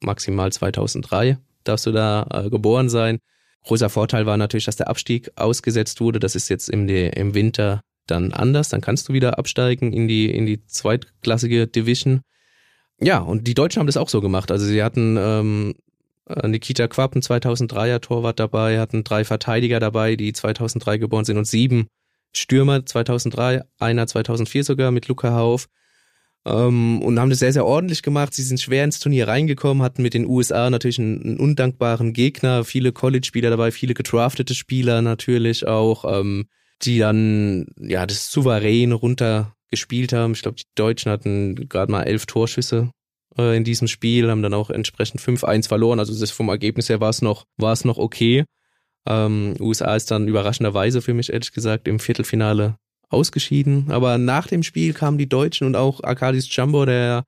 maximal 0.00 0.52
2003 0.52 1.38
darfst 1.64 1.86
du 1.86 1.92
da 1.92 2.26
äh, 2.30 2.50
geboren 2.50 2.88
sein. 2.88 3.18
Großer 3.64 3.88
Vorteil 3.88 4.26
war 4.26 4.36
natürlich, 4.36 4.66
dass 4.66 4.76
der 4.76 4.88
Abstieg 4.88 5.30
ausgesetzt 5.36 6.00
wurde. 6.00 6.18
Das 6.18 6.34
ist 6.34 6.50
jetzt 6.50 6.68
im, 6.68 6.86
im 6.88 7.34
Winter 7.34 7.80
dann 8.06 8.32
anders. 8.32 8.68
Dann 8.68 8.82
kannst 8.82 9.08
du 9.08 9.14
wieder 9.14 9.38
absteigen 9.38 9.92
in 9.92 10.06
die, 10.06 10.30
in 10.30 10.44
die 10.44 10.66
zweitklassige 10.66 11.66
Division. 11.66 12.20
Ja, 13.00 13.18
und 13.18 13.46
die 13.46 13.54
Deutschen 13.54 13.80
haben 13.80 13.86
das 13.86 13.96
auch 13.96 14.10
so 14.10 14.20
gemacht. 14.20 14.50
Also 14.50 14.66
sie 14.66 14.82
hatten 14.82 15.16
ähm, 15.18 15.74
äh, 15.76 15.93
Nikita 16.26 16.88
Quappen, 16.88 17.20
2003er 17.20 18.00
Torwart 18.00 18.40
dabei, 18.40 18.80
hatten 18.80 19.04
drei 19.04 19.24
Verteidiger 19.24 19.78
dabei, 19.78 20.16
die 20.16 20.32
2003 20.32 20.98
geboren 20.98 21.24
sind 21.24 21.36
und 21.36 21.46
sieben 21.46 21.88
Stürmer 22.32 22.84
2003, 22.84 23.62
einer 23.78 24.06
2004 24.06 24.64
sogar 24.64 24.90
mit 24.90 25.08
Luca 25.08 25.32
Hauf. 25.32 25.68
Ähm, 26.46 27.00
und 27.02 27.18
haben 27.18 27.30
das 27.30 27.38
sehr, 27.38 27.52
sehr 27.52 27.64
ordentlich 27.64 28.02
gemacht. 28.02 28.34
Sie 28.34 28.42
sind 28.42 28.60
schwer 28.60 28.84
ins 28.84 28.98
Turnier 28.98 29.28
reingekommen, 29.28 29.82
hatten 29.82 30.02
mit 30.02 30.14
den 30.14 30.26
USA 30.26 30.68
natürlich 30.68 30.98
einen, 30.98 31.22
einen 31.22 31.38
undankbaren 31.38 32.12
Gegner, 32.12 32.64
viele 32.64 32.92
College-Spieler 32.92 33.50
dabei, 33.50 33.70
viele 33.70 33.94
gedraftete 33.94 34.54
Spieler 34.54 35.00
natürlich 35.00 35.66
auch, 35.66 36.04
ähm, 36.06 36.46
die 36.82 36.98
dann 36.98 37.66
ja 37.78 38.04
das 38.06 38.30
souverän 38.30 38.92
runtergespielt 38.92 40.12
haben. 40.12 40.32
Ich 40.32 40.42
glaube, 40.42 40.56
die 40.56 40.64
Deutschen 40.74 41.10
hatten 41.10 41.68
gerade 41.68 41.90
mal 41.90 42.02
elf 42.02 42.26
Torschüsse 42.26 42.90
äh, 43.38 43.56
in 43.56 43.64
diesem 43.64 43.88
Spiel, 43.88 44.30
haben 44.30 44.42
dann 44.42 44.54
auch 44.54 44.70
entsprechend 44.70 45.20
5-1 45.20 45.68
verloren. 45.68 45.98
Also 45.98 46.18
das 46.18 46.30
vom 46.30 46.48
Ergebnis 46.48 46.88
her 46.88 47.00
war 47.00 47.10
es 47.10 47.22
noch, 47.22 47.46
noch 47.58 47.98
okay. 47.98 48.44
Ähm, 49.06 49.54
USA 49.60 49.96
ist 49.96 50.10
dann 50.10 50.28
überraschenderweise 50.28 51.02
für 51.02 51.14
mich 51.14 51.32
ehrlich 51.32 51.52
gesagt 51.52 51.88
im 51.88 51.98
Viertelfinale 51.98 52.76
ausgeschieden. 53.08 53.90
Aber 53.90 54.18
nach 54.18 54.46
dem 54.46 54.62
Spiel 54.62 54.92
kamen 54.92 55.18
die 55.18 55.28
Deutschen 55.28 55.66
und 55.66 55.76
auch 55.76 56.02
Arkadis 56.02 56.54
Jumbo, 56.54 56.84
der 56.84 57.24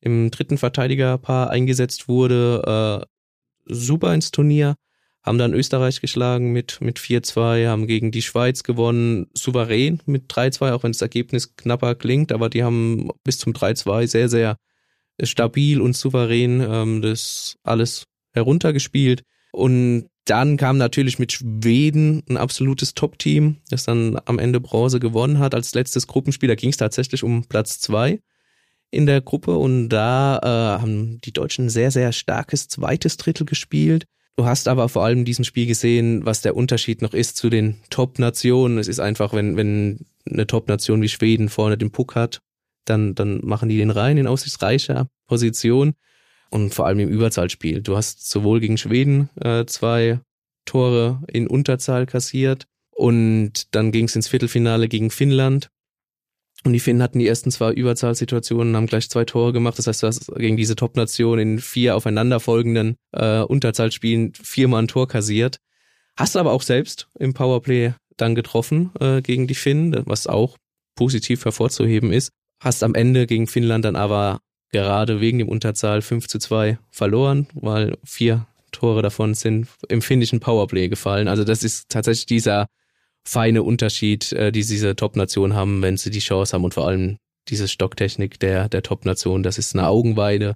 im 0.00 0.30
dritten 0.30 0.58
Verteidigerpaar 0.58 1.50
eingesetzt 1.50 2.08
wurde, 2.08 3.06
äh, 3.66 3.72
super 3.72 4.14
ins 4.14 4.30
Turnier. 4.30 4.76
Haben 5.22 5.36
dann 5.36 5.52
Österreich 5.52 6.00
geschlagen 6.00 6.52
mit, 6.52 6.80
mit 6.80 6.98
4-2, 6.98 7.68
haben 7.68 7.86
gegen 7.86 8.10
die 8.10 8.22
Schweiz 8.22 8.62
gewonnen, 8.62 9.26
souverän 9.34 10.00
mit 10.06 10.32
3-2, 10.32 10.72
auch 10.72 10.82
wenn 10.82 10.92
das 10.92 11.02
Ergebnis 11.02 11.56
knapper 11.56 11.94
klingt, 11.94 12.32
aber 12.32 12.48
die 12.48 12.64
haben 12.64 13.10
bis 13.22 13.36
zum 13.36 13.52
3-2 13.52 14.06
sehr, 14.06 14.30
sehr 14.30 14.56
stabil 15.24 15.80
und 15.80 15.96
souverän 15.96 16.60
ähm, 16.60 17.02
das 17.02 17.56
alles 17.62 18.06
heruntergespielt. 18.32 19.22
Und 19.52 20.08
dann 20.24 20.56
kam 20.56 20.76
natürlich 20.76 21.18
mit 21.18 21.32
Schweden 21.32 22.22
ein 22.28 22.36
absolutes 22.36 22.94
Top-Team, 22.94 23.56
das 23.68 23.84
dann 23.84 24.20
am 24.26 24.38
Ende 24.38 24.60
Bronze 24.60 25.00
gewonnen 25.00 25.38
hat. 25.38 25.54
Als 25.54 25.74
letztes 25.74 26.06
Gruppenspiel, 26.06 26.48
da 26.48 26.54
ging 26.54 26.70
es 26.70 26.76
tatsächlich 26.76 27.24
um 27.24 27.44
Platz 27.44 27.80
zwei 27.80 28.20
in 28.92 29.06
der 29.06 29.20
Gruppe 29.20 29.56
und 29.56 29.88
da 29.88 30.38
äh, 30.38 30.82
haben 30.82 31.20
die 31.20 31.32
Deutschen 31.32 31.66
ein 31.66 31.70
sehr, 31.70 31.90
sehr 31.90 32.12
starkes 32.12 32.68
zweites 32.68 33.16
Drittel 33.16 33.46
gespielt. 33.46 34.04
Du 34.36 34.44
hast 34.46 34.68
aber 34.68 34.88
vor 34.88 35.04
allem 35.04 35.20
in 35.20 35.24
diesem 35.24 35.44
Spiel 35.44 35.66
gesehen, 35.66 36.24
was 36.24 36.42
der 36.42 36.56
Unterschied 36.56 37.02
noch 37.02 37.14
ist 37.14 37.36
zu 37.36 37.50
den 37.50 37.80
Top-Nationen. 37.90 38.78
Es 38.78 38.88
ist 38.88 39.00
einfach, 39.00 39.32
wenn, 39.32 39.56
wenn 39.56 40.06
eine 40.28 40.46
Top-Nation 40.46 41.02
wie 41.02 41.08
Schweden 41.08 41.48
vorne 41.48 41.76
den 41.76 41.90
Puck 41.90 42.14
hat, 42.14 42.40
dann, 42.84 43.14
dann 43.14 43.40
machen 43.44 43.68
die 43.68 43.78
den 43.78 43.90
rein 43.90 44.18
in 44.18 44.26
aussichtsreicher 44.26 45.08
Position 45.26 45.94
und 46.50 46.74
vor 46.74 46.86
allem 46.86 47.00
im 47.00 47.08
Überzahlspiel. 47.08 47.82
Du 47.82 47.96
hast 47.96 48.28
sowohl 48.28 48.60
gegen 48.60 48.78
Schweden 48.78 49.30
äh, 49.40 49.64
zwei 49.66 50.20
Tore 50.64 51.22
in 51.28 51.46
Unterzahl 51.46 52.06
kassiert 52.06 52.66
und 52.90 53.74
dann 53.74 53.92
ging 53.92 54.06
es 54.06 54.16
ins 54.16 54.28
Viertelfinale 54.28 54.88
gegen 54.88 55.10
Finnland. 55.10 55.70
Und 56.64 56.74
die 56.74 56.80
Finnen 56.80 57.02
hatten 57.02 57.18
die 57.18 57.26
ersten 57.26 57.50
zwei 57.50 57.72
Überzahlsituationen, 57.72 58.76
haben 58.76 58.86
gleich 58.86 59.08
zwei 59.08 59.24
Tore 59.24 59.54
gemacht. 59.54 59.78
Das 59.78 59.86
heißt, 59.86 60.02
du 60.02 60.06
hast 60.06 60.30
gegen 60.36 60.58
diese 60.58 60.76
Top-Nation 60.76 61.38
in 61.38 61.58
vier 61.58 61.96
aufeinanderfolgenden 61.96 62.96
äh, 63.12 63.40
Unterzahlspielen 63.40 64.34
viermal 64.34 64.82
ein 64.82 64.88
Tor 64.88 65.08
kassiert. 65.08 65.58
Hast 66.18 66.36
aber 66.36 66.52
auch 66.52 66.60
selbst 66.60 67.08
im 67.18 67.32
Powerplay 67.32 67.94
dann 68.18 68.34
getroffen 68.34 68.90
äh, 69.00 69.22
gegen 69.22 69.46
die 69.46 69.54
Finnen, 69.54 70.02
was 70.04 70.26
auch 70.26 70.58
positiv 70.96 71.46
hervorzuheben 71.46 72.12
ist. 72.12 72.30
Hast 72.60 72.82
am 72.82 72.94
Ende 72.94 73.26
gegen 73.26 73.46
Finnland 73.46 73.84
dann 73.84 73.96
aber 73.96 74.40
gerade 74.70 75.20
wegen 75.20 75.38
dem 75.38 75.48
Unterzahl 75.48 76.02
5 76.02 76.28
zu 76.28 76.38
2 76.38 76.78
verloren, 76.90 77.48
weil 77.54 77.96
vier 78.04 78.46
Tore 78.70 79.02
davon 79.02 79.34
sind 79.34 79.66
im 79.88 80.02
finnischen 80.02 80.40
Powerplay 80.40 80.88
gefallen. 80.88 81.26
Also 81.26 81.42
das 81.42 81.64
ist 81.64 81.88
tatsächlich 81.88 82.26
dieser 82.26 82.66
feine 83.24 83.62
Unterschied, 83.62 84.32
äh, 84.32 84.52
die 84.52 84.64
diese 84.64 84.94
Top-Nation 84.94 85.54
haben, 85.54 85.82
wenn 85.82 85.96
sie 85.96 86.10
die 86.10 86.20
Chance 86.20 86.52
haben 86.52 86.64
und 86.64 86.74
vor 86.74 86.86
allem 86.86 87.18
diese 87.48 87.66
Stocktechnik 87.66 88.38
der, 88.38 88.68
der 88.68 88.82
Top-Nation, 88.82 89.42
das 89.42 89.58
ist 89.58 89.74
eine 89.74 89.88
Augenweide. 89.88 90.54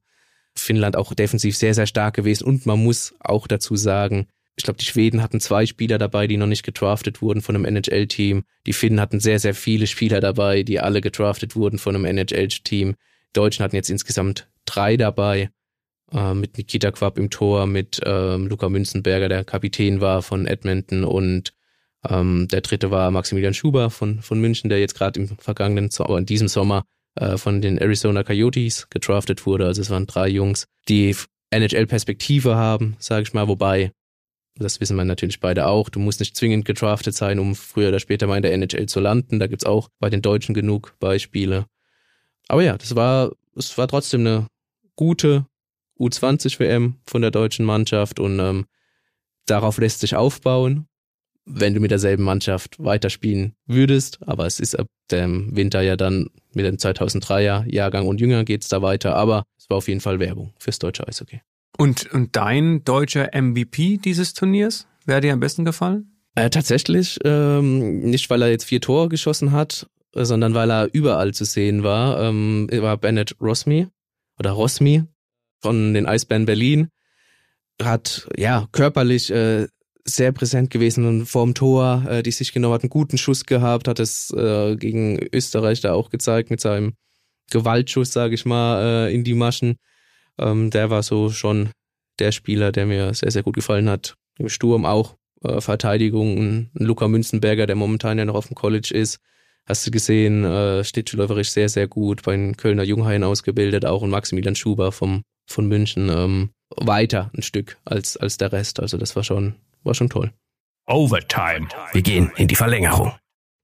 Finnland 0.55 0.97
auch 0.97 1.13
defensiv 1.15 1.57
sehr, 1.57 1.75
sehr 1.75 1.87
stark 1.87 2.15
gewesen 2.15 2.45
und 2.45 2.67
man 2.67 2.83
muss 2.83 3.15
auch 3.19 3.49
dazu 3.49 3.75
sagen, 3.75 4.29
ich 4.57 4.65
glaube, 4.65 4.79
die 4.79 4.85
Schweden 4.85 5.23
hatten 5.23 5.41
zwei 5.41 5.67
Spieler 5.67 5.99
dabei, 5.99 6.27
die 6.27 6.37
noch 6.37 6.47
nicht 6.47 6.63
gedraftet 6.63 7.21
wurden 7.21 7.43
von 7.43 7.57
einem 7.57 7.65
NHL-Team. 7.65 8.45
Die 8.67 8.73
Finnen 8.73 9.01
hatten 9.01 9.21
sehr, 9.21 9.39
sehr 9.39 9.55
viele 9.55 9.87
Spieler 9.87 10.21
dabei, 10.21 10.63
die 10.63 10.81
alle 10.81 11.01
gedraftet 11.01 11.57
wurden 11.57 11.79
von 11.79 11.95
einem 11.95 12.05
NHL-Team. 12.05 12.93
Die 12.93 13.33
Deutschen 13.33 13.65
hatten 13.65 13.77
jetzt 13.77 13.91
insgesamt 13.91 14.49
drei 14.65 14.97
dabei, 14.97 15.51
äh, 16.13 16.35
mit 16.35 16.57
Nikita 16.57 16.93
Quapp 16.93 17.19
im 17.19 17.31
Tor, 17.31 17.67
mit 17.67 18.01
ähm, 18.05 18.47
Luca 18.47 18.69
Münzenberger, 18.69 19.29
der 19.29 19.45
Kapitän 19.45 20.01
war 20.01 20.23
von 20.23 20.47
Edmonton 20.47 21.05
und 21.05 21.53
ähm, 22.09 22.49
der 22.49 22.61
dritte 22.61 22.91
war 22.91 23.11
Maximilian 23.11 23.55
Schuber 23.55 23.91
von, 23.91 24.21
von 24.21 24.41
München, 24.41 24.69
der 24.69 24.79
jetzt 24.79 24.95
gerade 24.95 25.21
im 25.21 25.29
vergangenen, 25.39 25.91
in 25.91 26.27
diesem 26.27 26.49
Sommer 26.49 26.85
äh, 27.17 27.37
von 27.39 27.61
den 27.61 27.79
Arizona 27.79 28.23
Coyotes 28.23 28.89
gedraftet 28.91 29.47
wurde. 29.47 29.67
Also 29.67 29.83
es 29.83 29.91
waren 29.91 30.07
drei 30.07 30.29
Jungs, 30.29 30.67
die 30.89 31.17
NHL-Perspektive 31.51 32.57
haben, 32.57 32.97
sage 32.99 33.23
ich 33.23 33.33
mal, 33.33 33.49
wobei, 33.49 33.93
das 34.57 34.81
wissen 34.81 34.97
wir 34.97 35.05
natürlich 35.05 35.41
beide 35.41 35.67
auch, 35.67 35.89
du 35.89 35.99
musst 35.99 36.21
nicht 36.21 36.37
zwingend 36.37 36.65
gedraftet 36.65 37.15
sein, 37.15 37.39
um 37.39 37.55
früher 37.55 37.89
oder 37.89 38.01
später 38.01 38.27
mal 38.27 38.37
in 38.37 38.43
der 38.43 38.53
NHL 38.53 38.87
zu 38.87 39.01
landen. 39.01 39.39
Da 39.39 39.47
gibt's 39.47 39.67
auch 39.67 39.89
bei 39.99 40.11
den 40.11 40.23
Deutschen 40.23 40.55
genug 40.55 40.95
Beispiele. 41.01 41.67
Aber 42.49 42.63
ja, 42.63 42.77
das 42.77 42.95
war, 42.95 43.33
es 43.57 43.77
war 43.77 43.89
trotzdem 43.89 44.21
eine 44.21 44.47
gute 44.97 45.47
U20-WM 45.99 46.97
von 47.07 47.23
der 47.23 47.31
deutschen 47.31 47.65
Mannschaft 47.65 48.21
und 48.21 48.39
ähm, 48.39 48.67
darauf 49.47 49.79
lässt 49.79 50.01
sich 50.01 50.15
aufbauen 50.15 50.87
wenn 51.47 51.75
du 51.75 51.81
mit 51.81 51.91
derselben 51.91 52.25
Mannschaft 52.25 52.83
weiterspielen 52.83 53.55
würdest. 53.67 54.19
Aber 54.27 54.47
es 54.47 54.61
ist 54.61 54.79
ab 54.79 54.87
dem 55.11 55.55
Winter 55.55 55.83
ja 55.83 55.97
dann 55.97 56.31
mit 56.53 56.65
dem 56.65 56.77
2003er 56.77 57.71
Jahrgang 57.73 58.07
und 58.07 58.21
jünger 58.21 58.45
geht's 58.45 58.69
da 58.69 58.83
weiter. 58.83 59.15
Aber 59.15 59.45
es 59.59 59.69
war 59.69 59.79
auf 59.79 59.89
jeden 59.89 60.01
Fall 60.01 60.21
Werbung 60.21 60.53
fürs 60.59 60.79
deutsche 60.79 61.07
Eishockey. 61.07 61.41
Und, 61.77 62.13
und 62.13 62.37
dein 62.37 62.85
deutscher 62.85 63.31
MVP 63.35 63.99
dieses 63.99 64.33
Turniers? 64.33 64.87
Wer 65.07 65.21
dir 65.21 65.33
am 65.33 65.41
besten 65.41 65.65
gefallen? 65.65 66.15
Äh, 66.35 66.51
tatsächlich, 66.51 67.19
ähm, 67.25 68.01
nicht 68.01 68.31
weil 68.31 68.43
er 68.43 68.51
jetzt 68.51 68.65
vier 68.65 68.81
Tore 68.81 69.09
geschossen 69.09 69.53
hat, 69.53 69.89
sondern 70.13 70.55
weil 70.55 70.71
er 70.71 70.89
überall 70.93 71.35
zu 71.35 71.45
sehen 71.45 71.83
war, 71.83 72.21
ähm, 72.21 72.69
war 72.71 72.97
Bennett 72.97 73.37
Rosmi 73.41 73.89
oder 74.39 74.51
Rosmi 74.53 75.05
von 75.61 75.95
den 75.95 76.07
Eisbären 76.07 76.47
Berlin. 76.47 76.89
Hat 77.83 78.29
ja 78.37 78.69
körperlich 78.73 79.31
äh, 79.31 79.67
sehr 80.05 80.33
präsent 80.33 80.71
gewesen 80.71 81.07
und 81.07 81.27
vorm 81.27 81.55
Tor, 81.55 82.05
äh, 82.09 82.23
die 82.23 82.31
sich 82.31 82.53
genommen 82.53 82.75
hat, 82.75 82.83
einen 82.83 82.91
guten 82.91 83.19
Schuss 83.19 83.47
gehabt, 83.47 83.89
hat 83.89 83.99
es 83.99 84.31
äh, 84.31 84.77
gegen 84.77 85.19
Österreich 85.33 85.81
da 85.81 85.95
auch 85.95 86.11
gezeigt 86.11 86.51
mit 86.51 86.61
seinem 86.61 86.95
Gewaltschuss, 87.51 88.13
sage 88.13 88.35
ich 88.35 88.45
mal, 88.45 89.07
äh, 89.07 89.15
in 89.15 89.25
die 89.25 89.35
Maschen. 89.35 89.77
Ähm, 90.39 90.71
der 90.71 90.91
war 90.91 91.03
so 91.03 91.31
schon 91.31 91.71
der 92.19 92.33
Spieler, 92.33 92.73
der 92.73 92.87
mir 92.87 93.15
sehr, 93.15 93.31
sehr 93.31 93.43
gut 93.43 93.55
gefallen 93.55 93.89
hat. 93.89 94.15
Im 94.39 94.49
Sturm 94.49 94.85
auch 94.85 95.17
äh, 95.43 95.61
Verteidigung, 95.61 96.71
Luca 96.75 97.09
Münzenberger, 97.09 97.67
der 97.67 97.77
momentan 97.77 98.19
ja 98.19 98.25
noch 98.25 98.35
auf 98.35 98.47
dem 98.49 98.55
College 98.55 98.91
ist. 98.93 99.19
Hast 99.67 99.87
du 99.87 99.91
gesehen, 99.91 100.45
äh, 100.45 100.85
schlittschuhläuferisch 100.85 101.51
sehr, 101.51 101.69
sehr 101.69 101.89
gut, 101.89 102.23
bei 102.23 102.33
den 102.33 102.57
Kölner 102.57 102.83
Junghaien 102.83 103.25
ausgebildet, 103.25 103.87
auch 103.87 104.03
und 104.03 104.11
Maximilian 104.11 104.57
Schuber 104.57 104.93
vom, 104.93 105.23
von 105.47 105.67
München 105.67 106.11
ähm, 106.11 106.51
weiter 106.77 107.31
ein 107.35 107.43
Stück 107.43 107.79
als, 107.85 108.17
als 108.17 108.37
der 108.37 108.53
Rest. 108.53 108.81
Also 108.81 108.99
das 108.99 109.17
war 109.17 109.25
schon 109.25 109.55
war 109.85 109.95
schon 109.95 110.09
toll. 110.09 110.33
Overtime. 110.87 111.69
Wir 111.93 112.03
gehen 112.03 112.33
in 112.37 112.49
die 112.49 112.57
Verlängerung. 112.57 113.13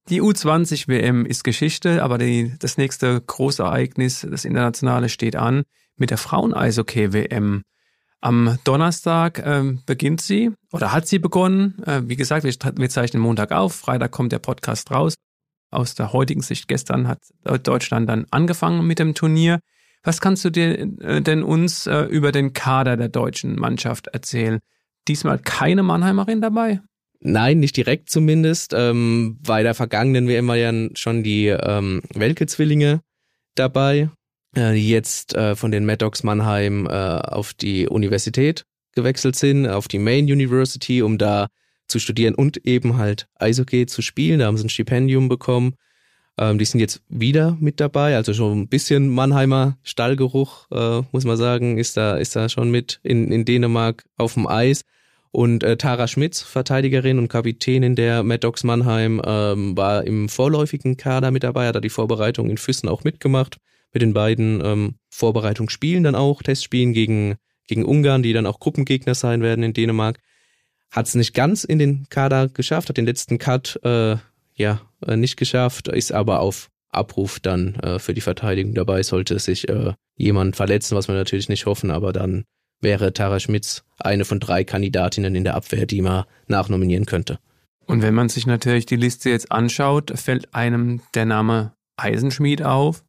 Die 0.08 0.22
U20 0.22 0.88
WM 0.88 1.26
ist 1.26 1.44
Geschichte, 1.44 2.02
aber 2.02 2.18
die, 2.18 2.54
das 2.58 2.78
nächste 2.78 3.20
große 3.20 3.62
Ereignis, 3.62 4.26
das 4.28 4.44
internationale, 4.44 5.08
steht 5.08 5.36
an 5.36 5.64
mit 6.00 6.10
der 6.10 6.18
Frauen-Eishockey 6.18 7.12
WM. 7.12 7.62
Am 8.20 8.58
Donnerstag 8.64 9.42
ähm, 9.44 9.82
beginnt 9.86 10.20
sie 10.20 10.50
oder 10.72 10.92
hat 10.92 11.06
sie 11.06 11.18
begonnen. 11.18 11.82
Äh, 11.84 12.02
wie 12.04 12.16
gesagt, 12.16 12.44
wir, 12.44 12.52
wir 12.52 12.90
zeichnen 12.90 13.22
Montag 13.22 13.52
auf. 13.52 13.74
Freitag 13.74 14.10
kommt 14.10 14.32
der 14.32 14.40
Podcast 14.40 14.90
raus. 14.90 15.14
Aus 15.70 15.94
der 15.94 16.12
heutigen 16.12 16.42
Sicht 16.42 16.66
gestern 16.66 17.06
hat 17.06 17.20
Deutschland 17.62 18.08
dann 18.08 18.26
angefangen 18.30 18.86
mit 18.86 18.98
dem 18.98 19.14
Turnier. 19.14 19.60
Was 20.02 20.20
kannst 20.20 20.44
du 20.44 20.50
dir 20.50 20.80
äh, 21.00 21.22
denn 21.22 21.42
uns 21.42 21.86
äh, 21.86 22.02
über 22.02 22.32
den 22.32 22.52
Kader 22.52 22.96
der 22.96 23.08
deutschen 23.08 23.54
Mannschaft 23.54 24.08
erzählen? 24.08 24.58
diesmal 25.08 25.38
keine 25.38 25.82
Mannheimerin 25.82 26.40
dabei? 26.40 26.80
Nein, 27.20 27.60
nicht 27.60 27.76
direkt 27.76 28.08
zumindest. 28.08 28.72
Ähm, 28.74 29.38
bei 29.46 29.62
der 29.62 29.74
vergangenen 29.74 30.26
WM 30.26 30.48
war 30.48 30.56
ja 30.56 30.72
schon 30.94 31.22
die 31.22 31.48
ähm, 31.48 32.00
Welke-Zwillinge 32.14 33.02
dabei, 33.54 34.10
die 34.56 34.88
jetzt 34.88 35.34
äh, 35.34 35.54
von 35.54 35.70
den 35.70 35.86
Maddox 35.86 36.22
Mannheim 36.22 36.86
äh, 36.86 36.90
auf 36.90 37.54
die 37.54 37.88
Universität 37.88 38.64
gewechselt 38.94 39.36
sind, 39.36 39.68
auf 39.68 39.88
die 39.88 39.98
Main 39.98 40.24
University, 40.24 41.02
um 41.02 41.18
da 41.18 41.48
zu 41.86 41.98
studieren 41.98 42.34
und 42.34 42.66
eben 42.66 42.96
halt 42.96 43.26
Eishockey 43.38 43.86
zu 43.86 44.02
spielen. 44.02 44.40
Da 44.40 44.46
haben 44.46 44.56
sie 44.56 44.64
ein 44.64 44.70
Stipendium 44.70 45.28
bekommen. 45.28 45.74
Ähm, 46.38 46.58
die 46.58 46.64
sind 46.64 46.80
jetzt 46.80 47.02
wieder 47.08 47.56
mit 47.60 47.80
dabei, 47.80 48.16
also 48.16 48.32
schon 48.32 48.62
ein 48.62 48.68
bisschen 48.68 49.08
Mannheimer 49.08 49.76
Stallgeruch, 49.82 50.66
äh, 50.70 51.02
muss 51.12 51.24
man 51.24 51.36
sagen, 51.36 51.76
ist 51.76 51.96
da, 51.96 52.16
ist 52.16 52.34
da 52.36 52.48
schon 52.48 52.70
mit 52.70 53.00
in, 53.02 53.30
in 53.30 53.44
Dänemark 53.44 54.04
auf 54.16 54.34
dem 54.34 54.46
Eis. 54.46 54.82
Und 55.32 55.62
äh, 55.62 55.76
Tara 55.76 56.08
Schmitz, 56.08 56.40
Verteidigerin 56.42 57.18
und 57.18 57.28
Kapitänin 57.28 57.94
der 57.94 58.24
Mad 58.24 58.40
Dogs 58.40 58.64
Mannheim, 58.64 59.22
ähm, 59.24 59.76
war 59.76 60.04
im 60.04 60.28
vorläufigen 60.28 60.96
Kader 60.96 61.30
mit 61.30 61.44
dabei, 61.44 61.68
hat 61.68 61.76
da 61.76 61.80
die 61.80 61.88
Vorbereitung 61.88 62.50
in 62.50 62.58
Füssen 62.58 62.88
auch 62.88 63.04
mitgemacht. 63.04 63.58
Mit 63.92 64.02
den 64.02 64.12
beiden 64.12 64.62
ähm, 64.64 64.94
Vorbereitungsspielen 65.10 66.04
dann 66.04 66.14
auch, 66.14 66.42
Testspielen 66.42 66.92
gegen, 66.92 67.36
gegen 67.66 67.84
Ungarn, 67.84 68.22
die 68.22 68.32
dann 68.32 68.46
auch 68.46 68.60
Gruppengegner 68.60 69.14
sein 69.14 69.42
werden 69.42 69.64
in 69.64 69.72
Dänemark. 69.72 70.18
Hat 70.90 71.06
es 71.06 71.14
nicht 71.14 71.34
ganz 71.34 71.64
in 71.64 71.78
den 71.78 72.06
Kader 72.08 72.48
geschafft, 72.48 72.88
hat 72.88 72.96
den 72.96 73.06
letzten 73.06 73.38
Cut 73.38 73.78
äh, 73.84 74.16
ja 74.54 74.80
äh, 75.06 75.16
nicht 75.16 75.36
geschafft, 75.36 75.88
ist 75.88 76.12
aber 76.12 76.40
auf 76.40 76.68
Abruf 76.90 77.40
dann 77.40 77.74
äh, 77.76 77.98
für 77.98 78.14
die 78.14 78.20
Verteidigung 78.20 78.74
dabei, 78.74 79.02
sollte 79.02 79.38
sich 79.38 79.68
äh, 79.68 79.92
jemand 80.16 80.56
verletzen, 80.56 80.96
was 80.96 81.08
wir 81.08 81.14
natürlich 81.14 81.48
nicht 81.48 81.66
hoffen, 81.66 81.90
aber 81.90 82.12
dann 82.12 82.44
wäre 82.80 83.12
Tara 83.12 83.40
Schmitz 83.40 83.84
eine 83.98 84.24
von 84.24 84.40
drei 84.40 84.64
Kandidatinnen 84.64 85.34
in 85.34 85.44
der 85.44 85.54
Abwehr, 85.54 85.86
die 85.86 86.02
man 86.02 86.24
nachnominieren 86.46 87.06
könnte. 87.06 87.38
Und 87.86 88.02
wenn 88.02 88.14
man 88.14 88.28
sich 88.28 88.46
natürlich 88.46 88.86
die 88.86 88.96
Liste 88.96 89.30
jetzt 89.30 89.50
anschaut, 89.50 90.12
fällt 90.14 90.54
einem 90.54 91.00
der 91.14 91.24
Name 91.24 91.72
Eisenschmied 91.96 92.62
auf. 92.62 93.04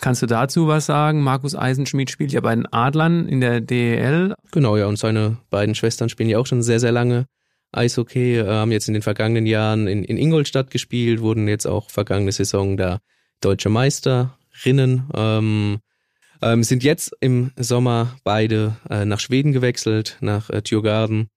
Kannst 0.00 0.22
du 0.22 0.26
dazu 0.26 0.66
was 0.66 0.86
sagen? 0.86 1.22
Markus 1.22 1.54
Eisenschmied 1.54 2.10
spielt 2.10 2.32
ja 2.32 2.40
bei 2.40 2.54
den 2.54 2.66
Adlern 2.72 3.28
in 3.28 3.40
der 3.40 3.60
DEL. 3.60 4.34
Genau, 4.50 4.76
ja, 4.76 4.86
und 4.86 4.98
seine 4.98 5.36
beiden 5.50 5.74
Schwestern 5.74 6.08
spielen 6.08 6.28
ja 6.28 6.38
auch 6.38 6.46
schon 6.46 6.62
sehr, 6.62 6.80
sehr 6.80 6.92
lange 6.92 7.26
Eishockey, 7.72 8.38
äh, 8.38 8.46
haben 8.46 8.72
jetzt 8.72 8.88
in 8.88 8.94
den 8.94 9.02
vergangenen 9.02 9.46
Jahren 9.46 9.86
in, 9.86 10.04
in 10.04 10.16
Ingolstadt 10.16 10.70
gespielt, 10.70 11.20
wurden 11.20 11.48
jetzt 11.48 11.66
auch 11.66 11.90
vergangene 11.90 12.32
Saison 12.32 12.76
da 12.76 12.98
deutsche 13.40 13.68
Meisterinnen. 13.68 15.10
Ähm, 15.14 15.78
ähm, 16.42 16.62
sind 16.64 16.82
jetzt 16.82 17.12
im 17.20 17.52
Sommer 17.56 18.16
beide 18.24 18.76
äh, 18.90 19.04
nach 19.04 19.20
Schweden 19.20 19.52
gewechselt, 19.52 20.18
nach 20.20 20.50
äh, 20.50 20.60
Djurgården 20.60 21.28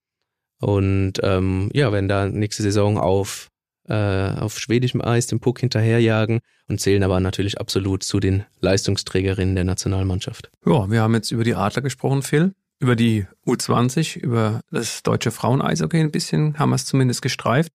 und 0.60 1.14
ähm, 1.22 1.70
ja, 1.74 1.92
werden 1.92 2.10
da 2.10 2.28
nächste 2.28 2.64
Saison 2.64 2.98
auf 2.98 3.50
äh, 3.88 4.32
auf 4.40 4.60
schwedischem 4.60 5.02
Eis 5.02 5.28
dem 5.28 5.40
Puck 5.40 5.60
hinterherjagen 5.60 6.40
und 6.68 6.80
zählen 6.80 7.04
aber 7.04 7.20
natürlich 7.20 7.60
absolut 7.60 8.04
zu 8.04 8.20
den 8.20 8.44
Leistungsträgerinnen 8.60 9.56
der 9.56 9.64
Nationalmannschaft. 9.64 10.50
Ja, 10.66 10.90
wir 10.90 11.02
haben 11.02 11.14
jetzt 11.14 11.32
über 11.32 11.44
die 11.44 11.56
Adler 11.56 11.82
gesprochen, 11.82 12.22
Phil. 12.22 12.54
Über 12.80 12.96
die 12.96 13.26
U20, 13.46 14.18
über 14.18 14.62
das 14.70 15.02
deutsche 15.04 15.32
Frauen-Eishockey 15.32 16.00
ein 16.00 16.12
bisschen 16.12 16.60
haben 16.60 16.72
wir 16.72 16.76
es 16.76 16.86
zumindest 16.86 17.22
gestreift. 17.22 17.72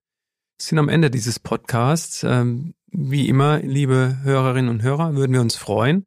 Sind 0.58 0.78
am 0.78 0.90
Ende 0.90 1.10
dieses 1.10 1.38
Podcasts. 1.38 2.22
Ähm, 2.22 2.74
wie 2.92 3.28
immer, 3.28 3.60
liebe 3.60 4.18
Hörerinnen 4.22 4.70
und 4.70 4.82
Hörer, 4.82 5.14
würden 5.14 5.32
wir 5.32 5.40
uns 5.40 5.56
freuen, 5.56 6.06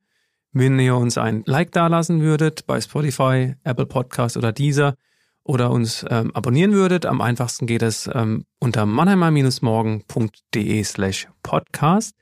wenn 0.52 0.78
ihr 0.80 0.96
uns 0.96 1.18
ein 1.18 1.44
Like 1.46 1.72
dalassen 1.72 2.22
würdet 2.22 2.68
bei 2.68 2.80
Spotify, 2.80 3.56
Apple 3.63 3.86
Podcast 3.86 4.38
oder 4.38 4.52
Deezer 4.52 4.96
oder 5.43 5.71
uns 5.71 6.06
ähm, 6.10 6.32
abonnieren 6.34 6.73
würdet. 6.73 7.06
Am 7.06 7.21
einfachsten 7.21 7.67
geht 7.67 7.82
es 7.82 8.10
ähm, 8.13 8.45
unter 8.60 8.86
mannheimer-morgen.de 8.86 10.84
slash 10.84 11.27
podcast. 11.41 12.15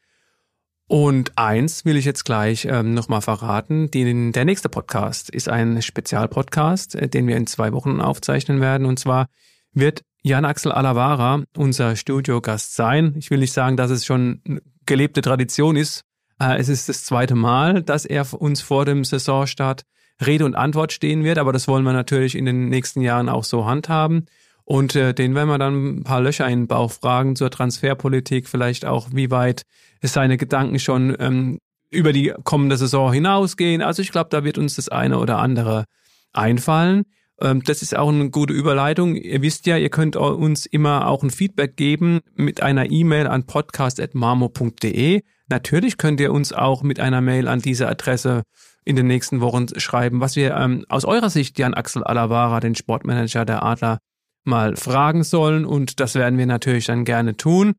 Und 0.88 1.38
eins 1.38 1.86
will 1.86 1.96
ich 1.96 2.04
jetzt 2.04 2.26
gleich 2.26 2.66
ähm, 2.66 2.94
nochmal 2.94 3.22
verraten. 3.22 3.90
Die, 3.92 4.32
der 4.34 4.44
nächste 4.44 4.68
Podcast 4.68 5.30
ist 5.30 5.48
ein 5.48 5.82
Spezialpodcast, 5.82 6.96
äh, 6.96 7.08
den 7.08 7.28
wir 7.28 7.38
in 7.38 7.48
zwei 7.48 7.72
Wochen 7.72 8.02
aufzeichnen 8.02 8.60
werden. 8.60 8.86
Und 8.86 9.00
zwar 9.00 9.28
wird 9.72 10.04
Jan 10.22 10.44
Axel 10.44 10.72
Alavara 10.72 11.44
unser 11.56 11.96
Studiogast 11.96 12.76
sein. 12.76 13.16
Ich 13.18 13.32
will 13.32 13.40
nicht 13.40 13.54
sagen, 13.54 13.78
dass 13.78 13.90
es 13.90 14.06
schon 14.06 14.42
gelebte 14.86 15.22
Tradition 15.22 15.78
ist. 15.78 16.04
Äh, 16.40 16.58
es 16.58 16.68
ist 16.68 16.90
das 16.90 17.06
zweite 17.06 17.36
Mal, 17.36 17.84
dass 17.84 18.04
er 18.04 18.26
uns 18.34 18.62
vor 18.62 18.84
dem 18.84 19.06
Saisonstart 19.06 19.84
Rede 20.26 20.46
und 20.46 20.56
Antwort 20.56 20.92
stehen 20.92 21.24
wird, 21.24 21.38
aber 21.38 21.54
das 21.54 21.68
wollen 21.68 21.84
wir 21.84 21.94
natürlich 21.94 22.36
in 22.36 22.46
den 22.46 22.70
nächsten 22.70 23.02
Jahren 23.02 23.30
auch 23.30 23.44
so 23.44 23.66
handhaben. 23.66 24.26
Und 24.64 24.96
äh, 24.96 25.14
den 25.14 25.36
werden 25.36 25.50
wir 25.50 25.58
dann 25.58 25.98
ein 26.00 26.04
paar 26.04 26.22
Löcher 26.22 26.48
in 26.48 26.62
den 26.62 26.68
Bauch 26.68 26.92
fragen 26.92 27.36
zur 27.36 27.50
Transferpolitik, 27.50 28.48
vielleicht 28.48 28.86
auch, 28.86 29.10
wie 29.12 29.32
weit 29.32 29.64
seine 30.02 30.38
Gedanken 30.38 30.80
schon 30.80 31.16
ähm, 31.20 31.60
über 31.90 32.14
die 32.14 32.34
kommende 32.44 32.78
Saison 32.78 33.12
hinausgehen. 33.12 33.82
Also 33.82 34.02
ich 34.02 34.12
glaube, 34.12 34.30
da 34.30 34.44
wird 34.44 34.58
uns 34.58 34.76
das 34.76 34.90
eine 34.90 35.20
oder 35.20 35.40
andere 35.40 35.86
einfallen. 36.32 37.04
Ähm, 37.42 37.64
das 37.64 37.82
ist 37.82 37.98
auch 37.98 38.10
eine 38.10 38.30
gute 38.30 38.54
Überleitung. 38.54 39.16
Ihr 39.16 39.42
wisst 39.42 39.66
ja, 39.66 39.78
ihr 39.78 39.90
könnt 39.90 40.16
uns 40.16 40.66
immer 40.66 41.08
auch 41.08 41.24
ein 41.24 41.32
Feedback 41.32 41.76
geben 41.76 42.22
mit 42.36 42.62
einer 42.64 42.90
E-Mail 42.90 43.28
an 43.28 43.46
podcast.marmo.de. 43.46 45.22
Natürlich 45.50 45.98
könnt 45.98 46.22
ihr 46.22 46.32
uns 46.32 46.54
auch 46.54 46.82
mit 46.82 47.00
einer 47.00 47.20
Mail 47.20 47.48
an 47.48 47.60
diese 47.60 47.90
Adresse 47.90 48.44
in 48.84 48.96
den 48.96 49.08
nächsten 49.08 49.42
Wochen 49.42 49.68
schreiben, 49.78 50.22
was 50.22 50.36
wir 50.36 50.56
ähm, 50.56 50.86
aus 50.90 51.06
eurer 51.06 51.30
Sicht 51.30 51.60
Jan 51.60 51.74
Axel 51.74 52.04
Alavara, 52.04 52.60
den 52.60 52.76
Sportmanager 52.76 53.46
der 53.46 53.64
Adler, 53.64 54.00
mal 54.44 54.76
fragen 54.76 55.24
sollen 55.24 55.66
und 55.66 56.00
das 56.00 56.16
werden 56.16 56.40
wir 56.40 56.48
natürlich 56.48 56.86
dann 56.86 57.06
gerne 57.06 57.38
tun. 57.38 57.74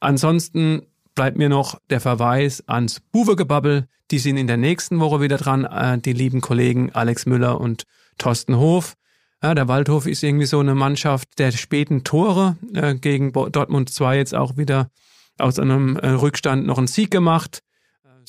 Ansonsten 0.00 0.82
bleibt 1.14 1.36
mir 1.36 1.48
noch 1.48 1.78
der 1.90 2.00
Verweis 2.00 2.64
ans 2.66 3.00
Buwegebabbel. 3.12 3.86
Die 4.10 4.18
sind 4.18 4.36
in 4.36 4.46
der 4.46 4.56
nächsten 4.56 4.98
Woche 4.98 5.20
wieder 5.20 5.36
dran, 5.36 5.64
äh, 5.64 5.98
die 5.98 6.12
lieben 6.12 6.40
Kollegen 6.40 6.90
Alex 6.92 7.26
Müller 7.26 7.60
und 7.60 7.84
Thorsten 8.18 8.56
Hof. 8.56 8.94
Ja, 9.42 9.54
der 9.54 9.68
Waldhof 9.68 10.06
ist 10.06 10.22
irgendwie 10.22 10.46
so 10.46 10.60
eine 10.60 10.74
Mannschaft 10.74 11.38
der 11.38 11.52
späten 11.52 12.04
Tore 12.04 12.56
äh, 12.74 12.94
gegen 12.94 13.32
Dortmund 13.32 13.90
2 13.90 14.16
jetzt 14.16 14.34
auch 14.34 14.56
wieder 14.56 14.90
aus 15.38 15.58
einem 15.58 15.96
äh, 15.96 16.08
Rückstand 16.08 16.66
noch 16.66 16.78
einen 16.78 16.86
Sieg 16.86 17.10
gemacht. 17.10 17.60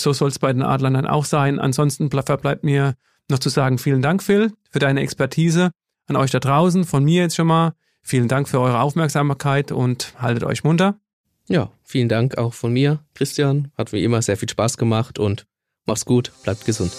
So 0.02 0.14
soll 0.14 0.30
es 0.30 0.40
bei 0.40 0.52
den 0.52 0.64
Adlern 0.64 0.96
dann 0.96 1.06
auch 1.06 1.26
sein. 1.26 1.60
Ansonsten 1.60 2.10
verbleibt 2.10 2.64
mir 2.64 2.96
noch 3.30 3.40
zu 3.40 3.50
sagen, 3.50 3.78
vielen 3.78 4.02
Dank, 4.02 4.24
Phil, 4.24 4.52
für 4.72 4.80
deine 4.80 5.02
Expertise. 5.02 5.72
An 6.08 6.16
euch 6.16 6.32
da 6.32 6.40
draußen, 6.40 6.86
von 6.86 7.04
mir 7.04 7.22
jetzt 7.22 7.36
schon 7.36 7.48
mal. 7.48 7.74
Vielen 8.02 8.28
Dank 8.28 8.50
für 8.50 8.60
eure 8.60 8.80
Aufmerksamkeit 8.80 9.72
und 9.72 10.16
haltet 10.18 10.44
euch 10.44 10.64
munter. 10.64 11.00
Ja, 11.48 11.72
vielen 11.84 12.10
Dank 12.10 12.38
auch 12.38 12.54
von 12.54 12.74
mir, 12.74 13.00
Christian. 13.14 13.72
Hat 13.78 13.94
wie 13.94 14.04
immer 14.04 14.22
sehr 14.22 14.38
viel 14.38 14.50
Spaß 14.50 14.78
gemacht 14.78 15.20
und 15.20 15.46
mach's 15.86 16.06
gut, 16.06 16.32
bleibt 16.44 16.66
gesund. 16.66 16.92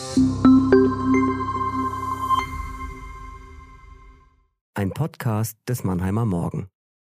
Ein 4.74 4.90
Podcast 4.90 5.58
des 5.68 5.82
Mannheimer 5.82 6.24
Morgen. 6.24 6.68